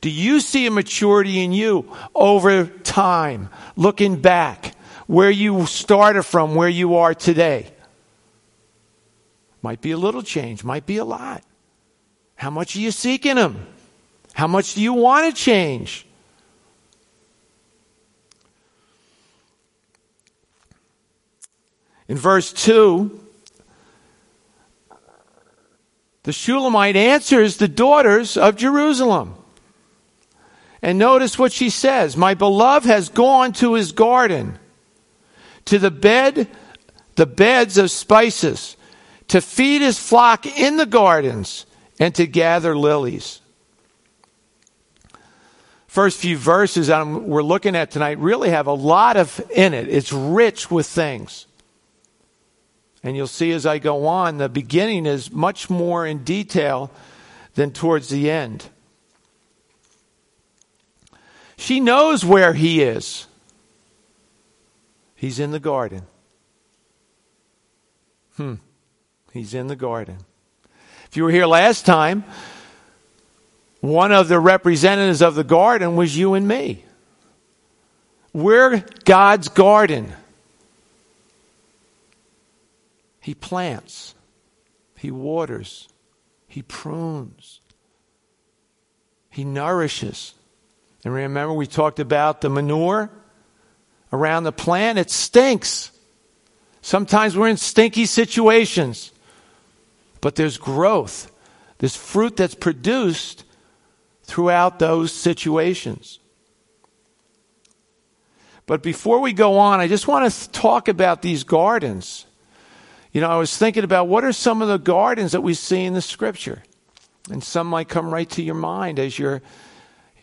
Do 0.00 0.10
you 0.10 0.40
see 0.40 0.66
a 0.66 0.70
maturity 0.70 1.42
in 1.42 1.52
you 1.52 1.94
over 2.14 2.66
time, 2.66 3.50
looking 3.76 4.20
back, 4.20 4.74
where 5.06 5.30
you 5.30 5.66
started 5.66 6.22
from, 6.22 6.54
where 6.54 6.68
you 6.68 6.96
are 6.96 7.14
today? 7.14 7.70
Might 9.62 9.80
be 9.80 9.90
a 9.90 9.96
little 9.96 10.22
change, 10.22 10.64
might 10.64 10.86
be 10.86 10.96
a 10.96 11.04
lot. 11.04 11.42
How 12.36 12.50
much 12.50 12.76
are 12.76 12.80
you 12.80 12.90
seeking 12.90 13.36
Him? 13.36 13.66
How 14.32 14.46
much 14.46 14.74
do 14.74 14.80
you 14.80 14.92
want 14.92 15.34
to 15.34 15.38
change? 15.38 16.06
In 22.08 22.16
verse 22.16 22.52
2, 22.52 23.20
the 26.24 26.32
Shulamite 26.32 26.96
answers 26.96 27.58
the 27.58 27.68
daughters 27.68 28.36
of 28.36 28.56
Jerusalem. 28.56 29.34
And 30.82 30.98
notice 30.98 31.38
what 31.38 31.52
she 31.52 31.70
says 31.70 32.16
My 32.16 32.34
beloved 32.34 32.86
has 32.86 33.08
gone 33.08 33.52
to 33.54 33.74
his 33.74 33.92
garden, 33.92 34.58
to 35.66 35.78
the 35.78 35.90
bed, 35.90 36.48
the 37.16 37.26
beds 37.26 37.76
of 37.76 37.90
spices, 37.90 38.76
to 39.28 39.40
feed 39.40 39.82
his 39.82 39.98
flock 39.98 40.46
in 40.46 40.76
the 40.76 40.86
gardens 40.86 41.66
and 41.98 42.14
to 42.14 42.26
gather 42.26 42.76
lilies. 42.76 43.40
First 45.86 46.18
few 46.18 46.36
verses 46.36 46.86
that 46.86 47.04
we're 47.04 47.42
looking 47.42 47.74
at 47.74 47.90
tonight 47.90 48.18
really 48.18 48.50
have 48.50 48.68
a 48.68 48.72
lot 48.72 49.16
of 49.16 49.40
in 49.50 49.74
it. 49.74 49.88
It's 49.88 50.12
rich 50.12 50.70
with 50.70 50.86
things. 50.86 51.46
And 53.02 53.16
you'll 53.16 53.26
see 53.26 53.50
as 53.52 53.66
I 53.66 53.78
go 53.78 54.06
on, 54.06 54.38
the 54.38 54.48
beginning 54.48 55.06
is 55.06 55.32
much 55.32 55.68
more 55.68 56.06
in 56.06 56.22
detail 56.22 56.90
than 57.54 57.72
towards 57.72 58.08
the 58.08 58.30
end. 58.30 58.68
She 61.60 61.78
knows 61.78 62.24
where 62.24 62.54
he 62.54 62.80
is. 62.80 63.26
He's 65.14 65.38
in 65.38 65.50
the 65.50 65.60
garden. 65.60 66.06
Hmm. 68.38 68.54
He's 69.34 69.52
in 69.52 69.66
the 69.66 69.76
garden. 69.76 70.16
If 71.04 71.18
you 71.18 71.24
were 71.24 71.30
here 71.30 71.44
last 71.44 71.84
time, 71.84 72.24
one 73.82 74.10
of 74.10 74.28
the 74.28 74.40
representatives 74.40 75.20
of 75.20 75.34
the 75.34 75.44
garden 75.44 75.96
was 75.96 76.16
you 76.16 76.32
and 76.32 76.48
me. 76.48 76.82
We're 78.32 78.82
God's 79.04 79.48
garden. 79.48 80.14
He 83.20 83.34
plants, 83.34 84.14
He 84.96 85.10
waters, 85.10 85.90
He 86.48 86.62
prunes, 86.62 87.60
He 89.28 89.44
nourishes. 89.44 90.36
And 91.04 91.14
remember, 91.14 91.54
we 91.54 91.66
talked 91.66 91.98
about 91.98 92.40
the 92.40 92.50
manure 92.50 93.10
around 94.12 94.44
the 94.44 94.52
plant. 94.52 94.98
It 94.98 95.10
stinks. 95.10 95.92
Sometimes 96.82 97.36
we're 97.36 97.48
in 97.48 97.56
stinky 97.56 98.06
situations 98.06 99.12
but 100.20 100.34
there's 100.36 100.58
growth. 100.58 101.30
There's 101.78 101.96
fruit 101.96 102.36
that's 102.36 102.54
produced 102.54 103.44
throughout 104.24 104.78
those 104.78 105.12
situations. 105.12 106.18
But 108.66 108.82
before 108.82 109.20
we 109.20 109.32
go 109.32 109.58
on, 109.58 109.80
I 109.80 109.88
just 109.88 110.06
want 110.06 110.30
to 110.30 110.50
talk 110.50 110.88
about 110.88 111.22
these 111.22 111.42
gardens. 111.42 112.26
You 113.12 113.20
know, 113.20 113.28
I 113.28 113.36
was 113.36 113.56
thinking 113.56 113.82
about 113.82 114.06
what 114.06 114.24
are 114.24 114.32
some 114.32 114.62
of 114.62 114.68
the 114.68 114.78
gardens 114.78 115.32
that 115.32 115.40
we 115.40 115.54
see 115.54 115.84
in 115.84 115.94
the 115.94 116.02
scripture? 116.02 116.62
And 117.30 117.42
some 117.42 117.66
might 117.66 117.88
come 117.88 118.12
right 118.12 118.28
to 118.30 118.42
your 118.42 118.54
mind 118.54 118.98
as 118.98 119.18
you're 119.18 119.42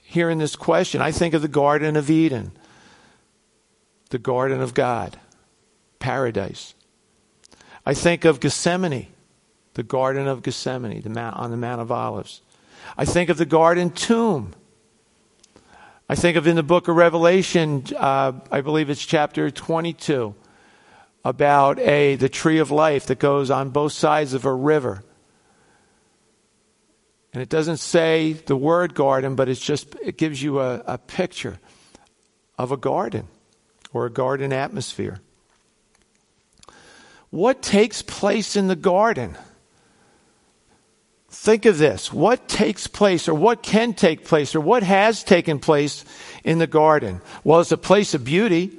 hearing 0.07 0.37
this 0.37 0.55
question. 0.55 1.01
I 1.01 1.11
think 1.11 1.33
of 1.33 1.41
the 1.41 1.49
Garden 1.49 1.97
of 1.97 2.09
Eden, 2.09 2.53
the 4.09 4.17
Garden 4.17 4.61
of 4.61 4.73
God, 4.73 5.19
paradise. 5.99 6.73
I 7.85 7.93
think 7.93 8.23
of 8.23 8.39
Gethsemane, 8.39 9.07
the 9.73 9.83
Garden 9.83 10.25
of 10.27 10.43
Gethsemane, 10.43 11.01
the 11.01 11.09
mount, 11.09 11.35
on 11.35 11.51
the 11.51 11.57
Mount 11.57 11.81
of 11.81 11.91
Olives. 11.91 12.41
I 12.97 13.03
think 13.03 13.29
of 13.29 13.37
the 13.37 13.45
garden 13.45 13.89
tomb. 13.89 14.53
I 16.07 16.15
think 16.15 16.37
of 16.37 16.47
in 16.47 16.55
the 16.55 16.63
book 16.63 16.87
of 16.87 16.95
Revelation, 16.95 17.83
uh, 17.97 18.31
I 18.49 18.61
believe 18.61 18.89
it's 18.89 19.05
chapter 19.05 19.51
22, 19.51 20.33
about 21.25 21.79
a 21.79 22.15
the 22.15 22.29
tree 22.29 22.59
of 22.59 22.71
life 22.71 23.07
that 23.07 23.19
goes 23.19 23.51
on 23.51 23.71
both 23.71 23.91
sides 23.91 24.33
of 24.33 24.45
a 24.45 24.53
river. 24.53 25.03
And 27.33 27.41
it 27.41 27.49
doesn't 27.49 27.77
say 27.77 28.33
the 28.33 28.55
word 28.55 28.95
garden, 28.95 29.35
but 29.35 29.49
it's 29.49 29.61
just 29.61 29.95
it 30.01 30.17
gives 30.17 30.41
you 30.41 30.59
a, 30.59 30.81
a 30.85 30.97
picture 30.97 31.59
of 32.57 32.71
a 32.71 32.77
garden 32.77 33.27
or 33.93 34.05
a 34.05 34.09
garden 34.09 34.53
atmosphere. 34.53 35.19
What 37.29 37.61
takes 37.61 38.01
place 38.01 38.55
in 38.55 38.67
the 38.67 38.75
garden? 38.75 39.37
think 41.37 41.65
of 41.65 41.77
this. 41.77 42.11
What 42.11 42.47
takes 42.47 42.87
place 42.87 43.29
or 43.29 43.33
what 43.33 43.63
can 43.63 43.93
take 43.93 44.25
place 44.25 44.55
or 44.55 44.61
what 44.61 44.83
has 44.83 45.23
taken 45.23 45.59
place 45.59 46.03
in 46.43 46.57
the 46.57 46.67
garden? 46.67 47.21
Well, 47.43 47.59
it's 47.61 47.71
a 47.71 47.77
place 47.77 48.13
of 48.13 48.23
beauty. 48.23 48.71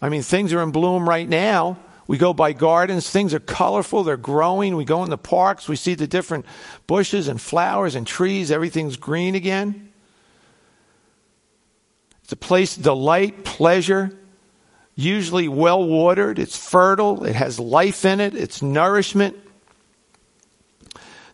I 0.00 0.08
mean, 0.08 0.22
things 0.22 0.52
are 0.52 0.62
in 0.62 0.70
bloom 0.70 1.08
right 1.08 1.28
now. 1.28 1.78
We 2.06 2.18
go 2.18 2.34
by 2.34 2.52
gardens, 2.52 3.08
things 3.08 3.32
are 3.32 3.40
colorful, 3.40 4.04
they're 4.04 4.16
growing. 4.16 4.76
We 4.76 4.84
go 4.84 5.04
in 5.04 5.10
the 5.10 5.18
parks, 5.18 5.68
we 5.68 5.76
see 5.76 5.94
the 5.94 6.06
different 6.06 6.44
bushes 6.86 7.28
and 7.28 7.40
flowers 7.40 7.94
and 7.94 8.06
trees, 8.06 8.50
everything's 8.50 8.96
green 8.96 9.34
again. 9.34 9.90
It's 12.22 12.32
a 12.32 12.36
place 12.36 12.76
of 12.76 12.82
delight, 12.82 13.44
pleasure, 13.44 14.16
usually 14.94 15.48
well 15.48 15.86
watered, 15.86 16.38
it's 16.38 16.56
fertile, 16.56 17.24
it 17.24 17.34
has 17.34 17.58
life 17.58 18.04
in 18.04 18.20
it, 18.20 18.34
it's 18.34 18.60
nourishment. 18.60 19.36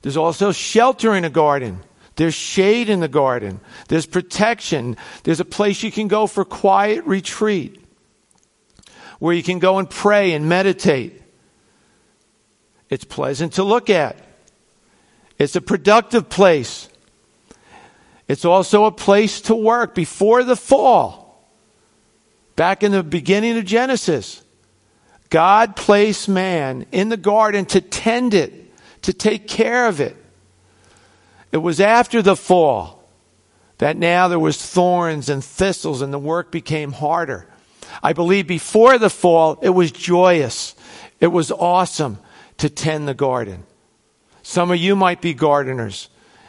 There's 0.02 0.16
also 0.16 0.52
shelter 0.52 1.14
in 1.14 1.24
a 1.24 1.30
garden. 1.30 1.80
There's 2.16 2.34
shade 2.34 2.88
in 2.88 3.00
the 3.00 3.08
garden. 3.08 3.60
There's 3.88 4.06
protection. 4.06 4.96
There's 5.24 5.40
a 5.40 5.44
place 5.44 5.82
you 5.82 5.92
can 5.92 6.08
go 6.08 6.26
for 6.26 6.44
quiet 6.44 7.04
retreat 7.04 7.79
where 9.20 9.34
you 9.34 9.44
can 9.44 9.60
go 9.60 9.78
and 9.78 9.88
pray 9.88 10.32
and 10.32 10.48
meditate. 10.48 11.22
It's 12.88 13.04
pleasant 13.04 13.52
to 13.52 13.62
look 13.62 13.88
at. 13.88 14.16
It's 15.38 15.54
a 15.54 15.60
productive 15.60 16.28
place. 16.28 16.88
It's 18.26 18.44
also 18.44 18.86
a 18.86 18.92
place 18.92 19.42
to 19.42 19.54
work 19.54 19.94
before 19.94 20.42
the 20.42 20.56
fall. 20.56 21.48
Back 22.56 22.82
in 22.82 22.92
the 22.92 23.02
beginning 23.02 23.56
of 23.56 23.64
Genesis, 23.64 24.42
God 25.30 25.76
placed 25.76 26.28
man 26.28 26.86
in 26.90 27.08
the 27.08 27.16
garden 27.16 27.64
to 27.66 27.80
tend 27.80 28.34
it 28.34 28.52
to 29.02 29.12
take 29.12 29.46
care 29.46 29.86
of 29.86 30.00
it. 30.00 30.16
It 31.52 31.58
was 31.58 31.80
after 31.80 32.22
the 32.22 32.36
fall 32.36 33.08
that 33.78 33.96
now 33.96 34.28
there 34.28 34.38
was 34.38 34.60
thorns 34.60 35.28
and 35.28 35.42
thistles 35.42 36.02
and 36.02 36.12
the 36.12 36.18
work 36.18 36.50
became 36.50 36.92
harder. 36.92 37.49
I 38.02 38.12
believe 38.12 38.46
before 38.46 38.98
the 38.98 39.10
fall, 39.10 39.58
it 39.62 39.70
was 39.70 39.92
joyous. 39.92 40.74
It 41.20 41.28
was 41.28 41.50
awesome 41.50 42.18
to 42.58 42.68
tend 42.68 43.06
the 43.06 43.14
garden. 43.14 43.64
Some 44.42 44.70
of 44.70 44.78
you 44.78 44.96
might 44.96 45.20
be 45.20 45.34
gardeners 45.34 46.08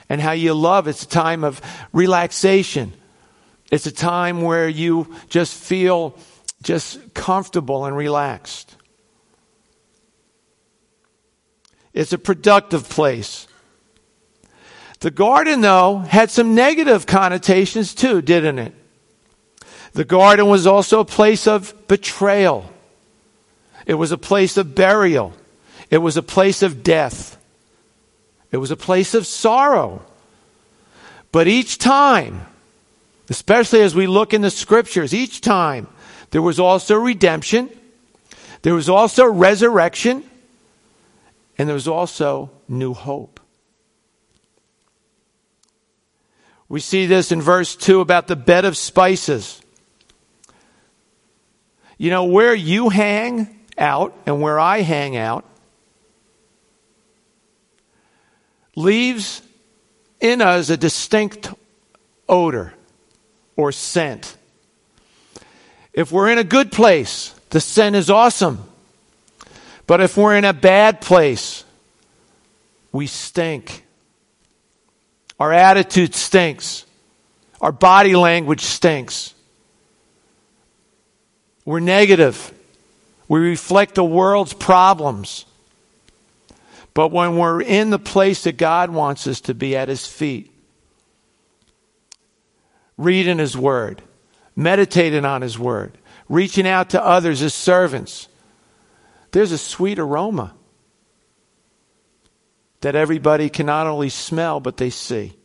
and 0.10 0.20
how 0.20 0.32
you 0.32 0.54
love 0.54 0.88
it's 0.88 1.04
a 1.04 1.08
time 1.08 1.44
of 1.44 1.62
relaxation. 1.94 2.94
It's 3.72 3.86
a 3.86 3.92
time 3.92 4.42
where 4.42 4.68
you 4.68 5.14
just 5.30 5.54
feel 5.56 6.18
just 6.62 7.14
comfortable 7.14 7.86
and 7.86 7.96
relaxed. 7.96 8.76
It's 11.94 12.14
a 12.14 12.18
productive 12.18 12.88
place. 12.88 13.48
The 15.00 15.12
garden, 15.12 15.62
though, 15.62 15.98
had 15.98 16.30
some 16.30 16.56
negative 16.56 17.06
connotations 17.06 17.96
too, 17.96 18.22
didn't 18.22 18.60
it? 18.60 18.74
The 19.94 20.06
garden 20.06 20.48
was 20.48 20.66
also 20.66 21.02
a 21.02 21.06
place 21.06 21.48
of 21.48 21.88
betrayal. 21.88 22.72
It 23.86 23.96
was 23.96 24.12
a 24.12 24.18
place 24.18 24.58
of 24.58 24.74
burial. 24.74 25.34
It 25.90 25.98
was 25.98 26.16
a 26.16 26.24
place 26.24 26.62
of 26.62 26.84
death. 26.84 27.38
It 28.52 28.58
was 28.58 28.72
a 28.72 28.78
place 28.78 29.14
of 29.14 29.28
sorrow. 29.28 30.02
But 31.32 31.48
each 31.48 31.78
time, 31.78 32.46
especially 33.30 33.82
as 33.82 33.96
we 33.96 34.08
look 34.08 34.34
in 34.34 34.42
the 34.42 34.50
scriptures, 34.50 35.14
each 35.14 35.42
time 35.42 35.88
there 36.32 36.42
was 36.42 36.60
also 36.60 36.96
redemption. 36.96 37.70
There 38.62 38.76
was 38.76 38.90
also 38.90 39.26
resurrection. 39.26 40.24
And 41.58 41.68
there 41.68 41.76
was 41.76 41.88
also 41.88 42.50
new 42.68 42.94
hope. 42.94 43.40
We 46.70 46.80
see 46.80 47.06
this 47.06 47.34
in 47.34 47.42
verse 47.42 47.76
2 47.76 48.00
about 48.00 48.28
the 48.28 48.38
bed 48.38 48.64
of 48.64 48.78
spices. 48.78 49.61
You 52.02 52.10
know, 52.10 52.24
where 52.24 52.56
you 52.56 52.90
hang 52.90 53.48
out 53.78 54.18
and 54.26 54.42
where 54.42 54.60
I 54.60 54.82
hang 54.82 55.16
out 55.16 55.46
leaves 58.76 59.44
in 60.20 60.42
us 60.42 60.72
a 60.72 60.78
distinct 60.78 61.54
odor 62.28 62.74
or 63.56 63.72
scent. 63.72 64.36
If 65.94 66.12
we're 66.12 66.32
in 66.32 66.40
a 66.40 66.44
good 66.44 66.72
place, 66.72 67.40
the 67.52 67.60
scent 67.60 67.96
is 67.96 68.10
awesome. 68.10 68.64
But 69.86 70.02
if 70.02 70.18
we're 70.18 70.36
in 70.36 70.46
a 70.46 70.54
bad 70.54 71.02
place, 71.02 71.64
we 72.92 73.06
stink. 73.06 73.86
Our 75.40 75.54
attitude 75.54 76.16
stinks. 76.16 76.84
Our 77.62 77.72
body 77.72 78.16
language 78.16 78.62
stinks. 78.62 79.36
We're 81.72 81.80
negative. 81.80 82.54
We 83.30 83.40
reflect 83.40 83.96
the 83.96 84.04
world's 84.04 84.52
problems. 84.52 85.46
But 86.94 87.14
when 87.14 87.38
we're 87.38 87.62
in 87.62 87.92
the 87.92 87.98
place 87.98 88.44
that 88.44 88.58
God 88.58 88.90
wants 88.90 89.26
us 89.26 89.40
to 89.40 89.54
be 89.54 89.78
at 89.78 89.88
His 89.88 90.06
feet, 90.06 90.54
reading 92.98 93.38
His 93.38 93.56
Word, 93.56 94.02
meditating 94.54 95.24
on 95.24 95.42
His 95.42 95.58
Word, 95.58 95.98
reaching 96.28 96.68
out 96.68 96.90
to 96.90 97.02
others 97.02 97.42
as 97.42 97.54
servants, 97.54 98.28
there's 99.32 99.54
a 99.54 99.58
sweet 99.58 99.98
aroma 99.98 100.54
that 102.82 102.98
everybody 102.98 103.48
can 103.48 103.68
not 103.68 103.88
only 103.88 104.10
smell, 104.10 104.60
but 104.60 104.76
they 104.76 104.90
see. 104.90 105.38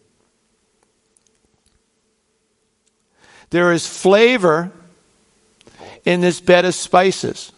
There 3.50 3.70
is 3.72 3.86
flavor 3.86 4.72
in 6.06 6.22
this 6.22 6.40
bed 6.40 6.64
of 6.64 6.74
spices. 6.74 7.52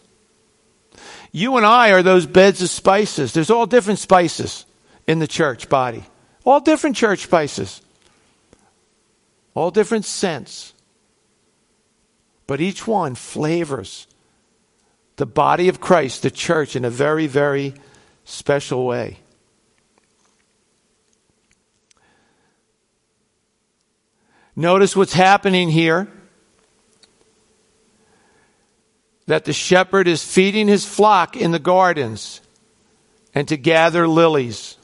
You 1.30 1.56
and 1.58 1.64
I 1.64 1.92
are 1.92 2.02
those 2.02 2.26
beds 2.26 2.62
of 2.62 2.70
spices. 2.70 3.32
There's 3.32 3.50
all 3.50 3.66
different 3.66 4.00
spices 4.00 4.64
in 5.06 5.20
the 5.20 5.28
church 5.28 5.68
body, 5.68 6.02
all 6.44 6.58
different 6.58 6.96
church 6.96 7.20
spices, 7.20 7.82
all 9.54 9.70
different 9.70 10.06
scents. 10.06 10.72
But 12.46 12.60
each 12.60 12.86
one 12.86 13.14
flavors 13.14 14.06
the 15.16 15.26
body 15.26 15.68
of 15.68 15.80
Christ, 15.80 16.22
the 16.22 16.30
church, 16.30 16.76
in 16.76 16.84
a 16.84 16.90
very, 16.90 17.26
very 17.26 17.74
special 18.24 18.86
way. 18.86 19.18
Notice 24.54 24.94
what's 24.94 25.12
happening 25.12 25.70
here. 25.70 26.08
That 29.28 29.44
the 29.44 29.52
shepherd 29.52 30.08
is 30.08 30.24
feeding 30.24 30.68
his 30.68 30.84
flock 30.84 31.36
in 31.36 31.52
the 31.52 31.58
gardens 31.58 32.40
and 33.34 33.46
to 33.48 33.56
gather 33.56 34.08
lilies. 34.08 34.76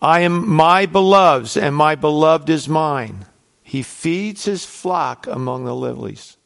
I 0.00 0.20
am 0.20 0.48
my 0.48 0.86
beloved's, 0.86 1.56
and 1.56 1.76
my 1.76 1.94
beloved 1.94 2.48
is 2.48 2.68
mine. 2.68 3.26
He 3.62 3.82
feeds 3.82 4.46
his 4.46 4.64
flock 4.64 5.26
among 5.26 5.64
the 5.64 5.74
lilies. 5.74 6.38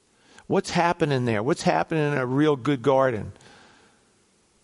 What's 0.49 0.71
happening 0.71 1.27
there? 1.27 1.43
What's 1.43 1.63
happening 1.63 2.13
in 2.13 2.19
a 2.19 2.27
real 2.27 2.57
good 2.57 2.83
garden? 2.83 3.33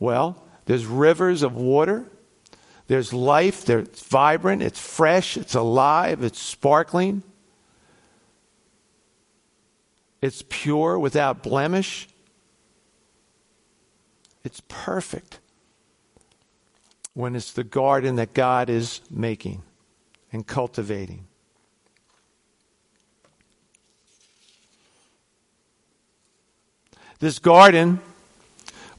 Well, 0.00 0.44
there's 0.64 0.86
rivers 0.86 1.42
of 1.42 1.54
water. 1.54 2.06
There's 2.88 3.12
life. 3.12 3.70
It's 3.70 4.02
vibrant. 4.02 4.62
It's 4.62 4.80
fresh. 4.80 5.36
It's 5.36 5.54
alive. 5.54 6.24
It's 6.24 6.40
sparkling. 6.40 7.22
It's 10.24 10.42
pure 10.48 10.98
without 10.98 11.42
blemish. 11.42 12.08
It's 14.42 14.62
perfect 14.68 15.38
when 17.12 17.36
it's 17.36 17.52
the 17.52 17.62
garden 17.62 18.16
that 18.16 18.32
God 18.32 18.70
is 18.70 19.02
making 19.10 19.60
and 20.32 20.46
cultivating. 20.46 21.26
This 27.18 27.38
garden 27.38 28.00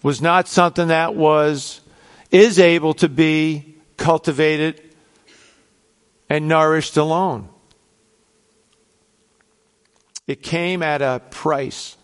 was 0.03 0.21
not 0.21 0.47
something 0.47 0.89
that 0.89 1.15
was, 1.15 1.81
is 2.29 2.59
able 2.59 2.93
to 2.93 3.09
be 3.09 3.77
cultivated 3.97 4.79
and 6.29 6.47
nourished 6.47 6.97
alone. 6.97 7.49
It 10.27 10.41
came 10.41 10.81
at 10.81 11.01
a 11.01 11.21
price. 11.29 11.97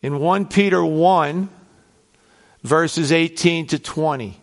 In 0.00 0.20
1 0.20 0.46
Peter 0.46 0.84
1, 0.84 1.48
verses 2.62 3.10
18 3.10 3.66
to 3.68 3.78
20. 3.78 4.40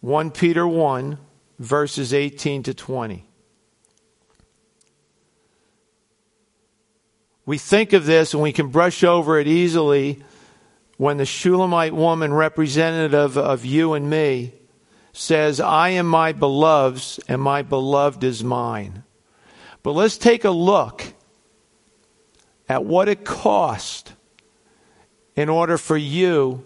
1 0.00 0.30
Peter 0.30 0.66
1, 0.66 1.18
verses 1.58 2.14
18 2.14 2.62
to 2.64 2.74
20. 2.74 3.26
we 7.44 7.58
think 7.58 7.92
of 7.92 8.06
this 8.06 8.34
and 8.34 8.42
we 8.42 8.52
can 8.52 8.68
brush 8.68 9.02
over 9.02 9.38
it 9.38 9.46
easily 9.46 10.22
when 10.96 11.16
the 11.16 11.26
Shulamite 11.26 11.94
woman, 11.94 12.32
representative 12.32 13.36
of 13.36 13.64
you 13.64 13.94
and 13.94 14.08
me, 14.08 14.52
says, 15.12 15.58
I 15.58 15.90
am 15.90 16.06
my 16.06 16.32
beloved's 16.32 17.18
and 17.26 17.42
my 17.42 17.62
beloved 17.62 18.22
is 18.22 18.44
mine. 18.44 19.02
But 19.82 19.92
let's 19.92 20.16
take 20.16 20.44
a 20.44 20.50
look 20.50 21.04
at 22.68 22.84
what 22.84 23.08
it 23.08 23.24
cost 23.24 24.12
in 25.34 25.48
order 25.48 25.78
for 25.78 25.96
you 25.96 26.64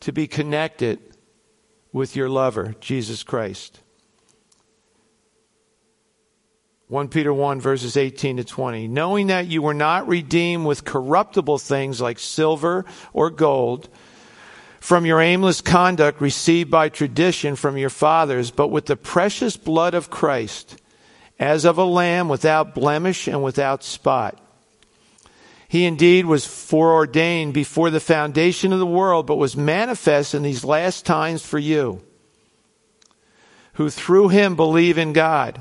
to 0.00 0.12
be 0.12 0.26
connected 0.26 0.98
with 1.92 2.14
your 2.14 2.28
lover, 2.28 2.74
Jesus 2.80 3.22
Christ. 3.22 3.80
1 6.88 7.08
Peter 7.08 7.32
1, 7.32 7.60
verses 7.60 7.96
18 7.96 8.36
to 8.36 8.44
20. 8.44 8.88
Knowing 8.88 9.28
that 9.28 9.46
you 9.46 9.62
were 9.62 9.74
not 9.74 10.06
redeemed 10.06 10.66
with 10.66 10.84
corruptible 10.84 11.58
things 11.58 12.00
like 12.00 12.18
silver 12.18 12.84
or 13.12 13.30
gold 13.30 13.88
from 14.78 15.06
your 15.06 15.20
aimless 15.20 15.62
conduct 15.62 16.20
received 16.20 16.70
by 16.70 16.90
tradition 16.90 17.56
from 17.56 17.78
your 17.78 17.88
fathers, 17.88 18.50
but 18.50 18.68
with 18.68 18.84
the 18.84 18.96
precious 18.96 19.56
blood 19.56 19.94
of 19.94 20.10
Christ, 20.10 20.80
as 21.38 21.64
of 21.64 21.78
a 21.78 21.84
lamb 21.84 22.28
without 22.28 22.74
blemish 22.74 23.26
and 23.26 23.42
without 23.42 23.82
spot. 23.82 24.38
He 25.68 25.84
indeed 25.84 26.26
was 26.26 26.46
foreordained 26.46 27.54
before 27.54 27.90
the 27.90 28.00
foundation 28.00 28.72
of 28.72 28.78
the 28.78 28.86
world, 28.86 29.26
but 29.26 29.36
was 29.36 29.56
manifest 29.56 30.34
in 30.34 30.42
these 30.42 30.64
last 30.64 31.04
times 31.04 31.44
for 31.44 31.58
you, 31.58 32.00
who 33.74 33.90
through 33.90 34.28
him 34.28 34.54
believe 34.54 34.98
in 34.98 35.12
God 35.12 35.60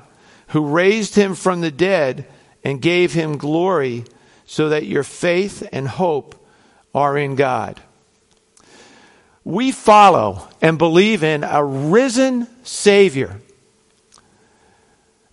who 0.53 0.67
raised 0.67 1.15
him 1.15 1.33
from 1.33 1.61
the 1.61 1.71
dead 1.71 2.27
and 2.63 2.79
gave 2.79 3.11
him 3.13 3.37
glory, 3.37 4.05
so 4.45 4.69
that 4.69 4.85
your 4.85 5.03
faith 5.03 5.67
and 5.71 5.87
hope 5.87 6.35
are 6.93 7.17
in 7.17 7.35
God. 7.35 7.81
We 9.43 9.71
follow 9.71 10.47
and 10.61 10.77
believe 10.77 11.23
in 11.23 11.43
a 11.43 11.65
risen 11.65 12.47
Savior, 12.63 13.41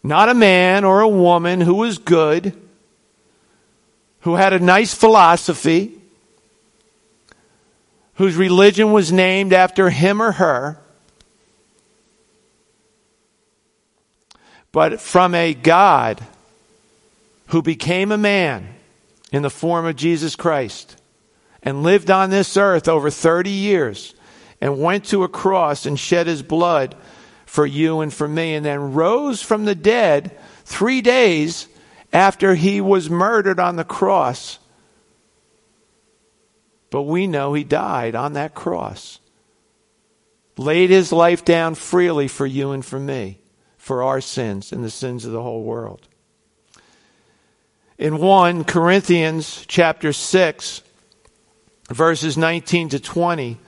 not 0.02 0.28
a 0.28 0.34
man 0.34 0.84
or 0.84 1.00
a 1.00 1.08
woman 1.08 1.60
who 1.60 1.74
was 1.74 1.98
good, 1.98 2.54
who 4.20 4.34
had 4.34 4.52
a 4.52 4.58
nice 4.58 4.94
philosophy, 4.94 5.98
whose 8.14 8.36
religion 8.36 8.92
was 8.92 9.12
named 9.12 9.52
after 9.52 9.90
him 9.90 10.20
or 10.20 10.32
her. 10.32 10.78
But 14.72 15.00
from 15.00 15.34
a 15.34 15.54
God 15.54 16.22
who 17.48 17.62
became 17.62 18.12
a 18.12 18.18
man 18.18 18.68
in 19.32 19.42
the 19.42 19.50
form 19.50 19.86
of 19.86 19.96
Jesus 19.96 20.36
Christ 20.36 20.96
and 21.62 21.82
lived 21.82 22.10
on 22.10 22.30
this 22.30 22.56
earth 22.56 22.88
over 22.88 23.10
30 23.10 23.50
years 23.50 24.14
and 24.60 24.80
went 24.80 25.04
to 25.06 25.24
a 25.24 25.28
cross 25.28 25.86
and 25.86 25.98
shed 25.98 26.26
his 26.26 26.42
blood 26.42 26.94
for 27.50 27.66
you 27.66 27.98
and 27.98 28.14
for 28.14 28.28
me 28.28 28.54
and 28.54 28.64
then 28.64 28.94
rose 28.94 29.42
from 29.42 29.64
the 29.64 29.74
dead 29.74 30.30
three 30.64 31.00
days 31.00 31.66
after 32.12 32.54
he 32.54 32.80
was 32.80 33.10
murdered 33.10 33.58
on 33.58 33.74
the 33.74 33.82
cross. 33.82 34.60
But 36.90 37.02
we 37.02 37.26
know 37.26 37.52
he 37.52 37.64
died 37.64 38.14
on 38.14 38.34
that 38.34 38.54
cross, 38.54 39.18
laid 40.56 40.90
his 40.90 41.10
life 41.10 41.44
down 41.44 41.74
freely 41.74 42.28
for 42.28 42.46
you 42.46 42.70
and 42.70 42.84
for 42.84 43.00
me 43.00 43.40
for 43.76 44.04
our 44.04 44.20
sins 44.20 44.70
and 44.70 44.84
the 44.84 44.88
sins 44.88 45.24
of 45.24 45.32
the 45.32 45.42
whole 45.42 45.64
world. 45.64 46.06
In 47.98 48.18
1 48.18 48.62
Corinthians 48.62 49.64
chapter 49.66 50.12
6, 50.12 50.82
verses 51.88 52.38
19 52.38 52.90
to 52.90 53.00
20, 53.00 53.58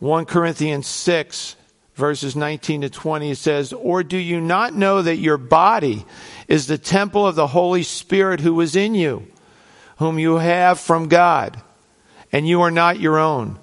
1 0.00 0.24
Corinthians 0.24 0.88
6, 0.88 1.54
verses 1.94 2.34
19 2.34 2.82
to 2.82 2.90
20, 2.90 3.30
it 3.30 3.36
says, 3.36 3.72
Or 3.72 4.02
do 4.02 4.16
you 4.16 4.40
not 4.40 4.74
know 4.74 5.02
that 5.02 5.16
your 5.16 5.38
body 5.38 6.04
is 6.48 6.66
the 6.66 6.78
temple 6.78 7.26
of 7.26 7.34
the 7.34 7.48
Holy 7.48 7.82
Spirit 7.82 8.40
who 8.40 8.60
is 8.60 8.76
in 8.76 8.94
you, 8.94 9.26
whom 9.98 10.18
you 10.18 10.36
have 10.36 10.80
from 10.80 11.08
God, 11.08 11.60
and 12.32 12.46
you 12.46 12.62
are 12.62 12.70
not 12.70 13.00
your 13.00 13.18
own? 13.18 13.58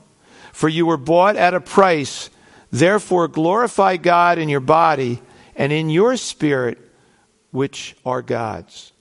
For 0.53 0.69
you 0.69 0.85
were 0.85 0.97
bought 0.97 1.35
at 1.35 1.53
a 1.53 1.61
price. 1.61 2.29
Therefore, 2.71 3.27
glorify 3.27 3.97
God 3.97 4.37
in 4.37 4.49
your 4.49 4.59
body 4.59 5.21
and 5.55 5.73
in 5.73 5.89
your 5.89 6.15
spirit, 6.17 6.77
which 7.51 7.95
are 8.05 8.21
God's. 8.21 8.93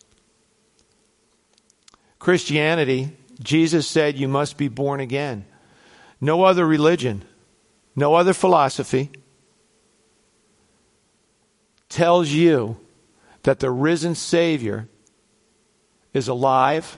Christianity, 2.18 3.16
Jesus 3.40 3.86
said 3.86 4.18
you 4.18 4.28
must 4.28 4.56
be 4.58 4.68
born 4.68 5.00
again. 5.00 5.46
No 6.20 6.42
other 6.42 6.66
religion, 6.66 7.24
no 7.96 8.14
other 8.14 8.34
philosophy 8.34 9.10
tells 11.90 12.30
you 12.30 12.78
that 13.42 13.60
the 13.60 13.70
risen 13.70 14.14
Savior 14.14 14.88
is 16.14 16.28
alive 16.28 16.96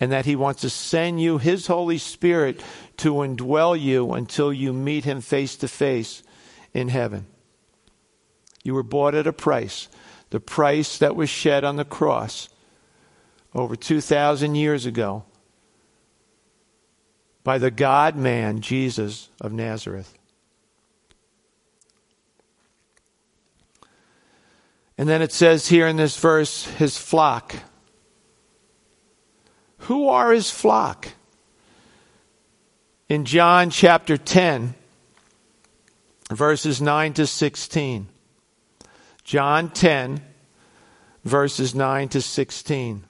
and 0.00 0.10
that 0.10 0.26
he 0.26 0.34
wants 0.34 0.62
to 0.62 0.70
send 0.70 1.22
you 1.22 1.38
his 1.38 1.68
Holy 1.68 1.98
Spirit 1.98 2.60
to 2.96 3.14
indwell 3.14 3.80
you 3.80 4.12
until 4.12 4.52
you 4.52 4.72
meet 4.72 5.04
him 5.04 5.20
face 5.20 5.56
to 5.56 5.68
face 5.68 6.22
in 6.72 6.88
heaven. 6.88 7.26
You 8.64 8.74
were 8.74 8.82
bought 8.82 9.14
at 9.14 9.26
a 9.26 9.32
price, 9.32 9.88
the 10.30 10.40
price 10.40 10.98
that 10.98 11.14
was 11.14 11.30
shed 11.30 11.62
on 11.62 11.76
the 11.76 11.84
cross 11.84 12.48
over 13.54 13.76
2,000 13.76 14.56
years 14.56 14.84
ago 14.84 15.24
by 17.44 17.58
the 17.58 17.70
God 17.70 18.16
man, 18.16 18.60
Jesus 18.60 19.28
of 19.40 19.52
Nazareth. 19.52 20.18
And 24.96 25.08
then 25.08 25.22
it 25.22 25.32
says 25.32 25.68
here 25.68 25.86
in 25.86 25.96
this 25.96 26.18
verse, 26.18 26.64
his 26.64 26.96
flock. 26.96 27.54
Who 29.78 30.08
are 30.08 30.32
his 30.32 30.50
flock? 30.50 31.08
In 33.08 33.24
John 33.24 33.70
chapter 33.70 34.16
10, 34.16 34.74
verses 36.30 36.80
9 36.80 37.12
to 37.14 37.26
16. 37.26 38.08
John 39.24 39.70
10, 39.70 40.22
verses 41.24 41.74
9 41.74 42.08
to 42.10 42.22
16. 42.22 43.04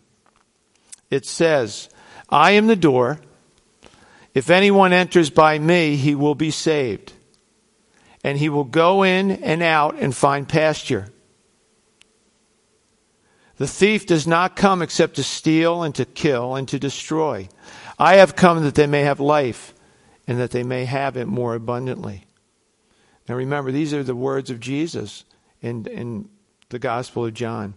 It 1.10 1.26
says, 1.26 1.88
I 2.28 2.52
am 2.52 2.66
the 2.66 2.76
door. 2.76 3.20
If 4.32 4.50
anyone 4.50 4.92
enters 4.92 5.30
by 5.30 5.58
me, 5.58 5.96
he 5.96 6.14
will 6.14 6.34
be 6.34 6.50
saved. 6.50 7.12
And 8.24 8.38
he 8.38 8.48
will 8.48 8.64
go 8.64 9.04
in 9.04 9.30
and 9.30 9.62
out 9.62 9.96
and 9.96 10.16
find 10.16 10.48
pasture. 10.48 11.08
The 13.56 13.66
thief 13.68 14.06
does 14.06 14.26
not 14.26 14.56
come 14.56 14.82
except 14.82 15.16
to 15.16 15.22
steal 15.22 15.82
and 15.82 15.94
to 15.94 16.04
kill 16.04 16.56
and 16.56 16.66
to 16.68 16.78
destroy. 16.78 17.48
I 17.98 18.16
have 18.16 18.34
come 18.34 18.62
that 18.64 18.74
they 18.74 18.86
may 18.86 19.02
have 19.02 19.20
life 19.20 19.74
and 20.26 20.40
that 20.40 20.50
they 20.50 20.62
may 20.62 20.84
have 20.84 21.16
it 21.16 21.26
more 21.26 21.54
abundantly. 21.54 22.24
Now 23.28 23.36
remember, 23.36 23.70
these 23.70 23.94
are 23.94 24.02
the 24.02 24.16
words 24.16 24.50
of 24.50 24.60
Jesus 24.60 25.24
in, 25.62 25.86
in 25.86 26.28
the 26.70 26.78
Gospel 26.78 27.26
of 27.26 27.34
John. 27.34 27.74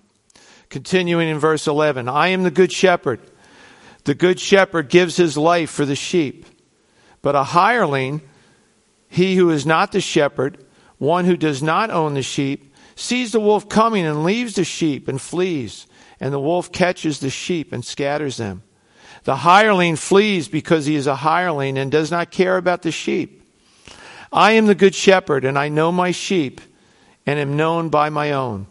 Continuing 0.70 1.30
in 1.30 1.40
verse 1.40 1.68
11 1.68 2.10
I 2.10 2.30
am 2.30 2.44
the 2.44 2.52
good 2.52 2.72
shepherd. 2.72 3.20
The 4.04 4.16
good 4.16 4.40
shepherd 4.40 4.90
gives 4.90 5.18
his 5.18 5.38
life 5.38 5.70
for 5.70 5.86
the 5.86 5.96
sheep. 5.96 6.46
But 7.22 7.36
a 7.36 7.44
hireling, 7.44 8.22
he 9.10 9.36
who 9.36 9.50
is 9.50 9.66
not 9.66 9.92
the 9.92 10.02
shepherd, 10.02 10.64
one 10.98 11.26
who 11.26 11.38
does 11.38 11.62
not 11.62 11.90
own 11.90 12.14
the 12.14 12.22
sheep, 12.22 12.67
sees 12.98 13.32
the 13.32 13.40
wolf 13.40 13.70
coming 13.70 14.06
and 14.06 14.24
leaves 14.24 14.56
the 14.56 14.64
sheep 14.64 15.08
and 15.08 15.22
flees. 15.22 15.88
And 16.20 16.34
the 16.34 16.40
wolf 16.40 16.72
catches 16.72 17.20
the 17.20 17.30
sheep 17.30 17.72
and 17.72 17.86
scatters 17.86 18.38
them. 18.38 18.64
The 19.24 19.38
hireling 19.38 19.96
flees 19.96 20.48
because 20.48 20.86
he 20.86 20.96
is 20.96 21.08
a 21.08 21.16
hireling 21.16 21.78
and 21.78 21.92
does 21.92 22.12
not 22.12 22.32
care 22.32 22.58
about 22.58 22.82
the 22.82 22.92
sheep. 22.92 23.44
I 24.34 24.54
am 24.54 24.66
the 24.66 24.76
good 24.76 24.96
shepherd, 24.96 25.46
and 25.46 25.58
I 25.58 25.70
know 25.70 25.92
my 25.92 26.12
sheep 26.12 26.60
and 27.26 27.40
am 27.40 27.56
known 27.56 27.90
by 27.90 28.10
my 28.10 28.32
own. 28.32 28.68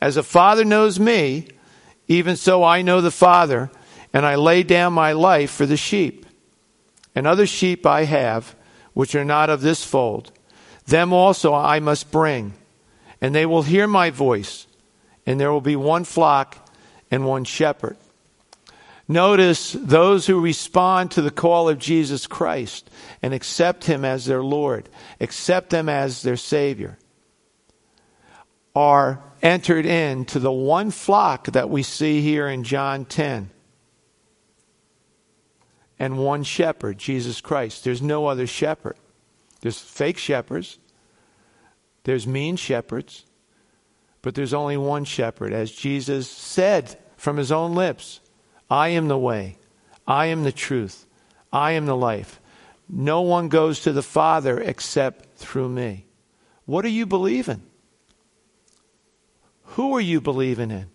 As 0.00 0.16
a 0.16 0.22
father 0.22 0.64
knows 0.64 1.00
me, 1.00 1.48
even 2.08 2.36
so 2.36 2.62
I 2.62 2.82
know 2.82 3.00
the 3.00 3.10
Father, 3.10 3.70
and 4.12 4.24
I 4.24 4.34
lay 4.36 4.62
down 4.62 4.92
my 4.92 5.12
life 5.12 5.50
for 5.50 5.66
the 5.66 5.76
sheep. 5.76 6.26
And 7.14 7.26
other 7.26 7.46
sheep 7.46 7.86
I 7.86 8.04
have, 8.04 8.54
which 8.92 9.14
are 9.14 9.24
not 9.24 9.50
of 9.50 9.62
this 9.62 9.84
fold. 9.84 10.32
Them 10.86 11.12
also 11.12 11.54
I 11.54 11.80
must 11.80 12.12
bring, 12.12 12.54
and 13.20 13.34
they 13.34 13.46
will 13.46 13.62
hear 13.62 13.86
my 13.86 14.10
voice, 14.10 14.66
and 15.24 15.40
there 15.40 15.52
will 15.52 15.60
be 15.60 15.76
one 15.76 16.04
flock 16.04 16.68
and 17.10 17.26
one 17.26 17.44
shepherd. 17.44 17.96
Notice 19.08 19.72
those 19.72 20.26
who 20.26 20.40
respond 20.40 21.12
to 21.12 21.22
the 21.22 21.30
call 21.30 21.68
of 21.68 21.78
Jesus 21.78 22.26
Christ 22.26 22.90
and 23.22 23.32
accept 23.32 23.84
Him 23.84 24.04
as 24.04 24.24
their 24.24 24.42
Lord, 24.42 24.88
accept 25.20 25.72
Him 25.72 25.88
as 25.88 26.22
their 26.22 26.36
Savior 26.36 26.98
are 28.74 29.22
entered 29.42 29.86
into 29.86 30.38
the 30.38 30.52
one 30.52 30.90
flock 30.90 31.46
that 31.52 31.70
we 31.70 31.82
see 31.82 32.20
here 32.20 32.46
in 32.46 32.62
John 32.62 33.04
10. 33.04 33.50
and 35.98 36.18
one 36.18 36.42
shepherd, 36.42 36.98
Jesus 36.98 37.40
Christ. 37.40 37.84
There's 37.84 38.02
no 38.02 38.26
other 38.26 38.46
shepherd. 38.46 38.96
There's 39.60 39.78
fake 39.78 40.18
shepherds, 40.18 40.78
there's 42.06 42.24
mean 42.24 42.54
shepherds, 42.54 43.24
but 44.22 44.36
there's 44.36 44.54
only 44.54 44.76
one 44.76 45.04
shepherd. 45.04 45.52
As 45.52 45.72
Jesus 45.72 46.30
said 46.30 46.96
from 47.16 47.36
his 47.36 47.50
own 47.50 47.74
lips, 47.74 48.20
I 48.70 48.90
am 48.90 49.08
the 49.08 49.18
way, 49.18 49.58
I 50.06 50.26
am 50.26 50.44
the 50.44 50.52
truth, 50.52 51.04
I 51.52 51.72
am 51.72 51.86
the 51.86 51.96
life. 51.96 52.40
No 52.88 53.22
one 53.22 53.48
goes 53.48 53.80
to 53.80 53.92
the 53.92 54.04
Father 54.04 54.60
except 54.60 55.36
through 55.36 55.68
me. 55.68 56.06
What 56.64 56.84
are 56.84 56.90
you 56.90 57.06
believing? 57.06 57.64
Who 59.74 59.96
are 59.96 60.00
you 60.00 60.20
believing 60.20 60.70
in? 60.70 60.86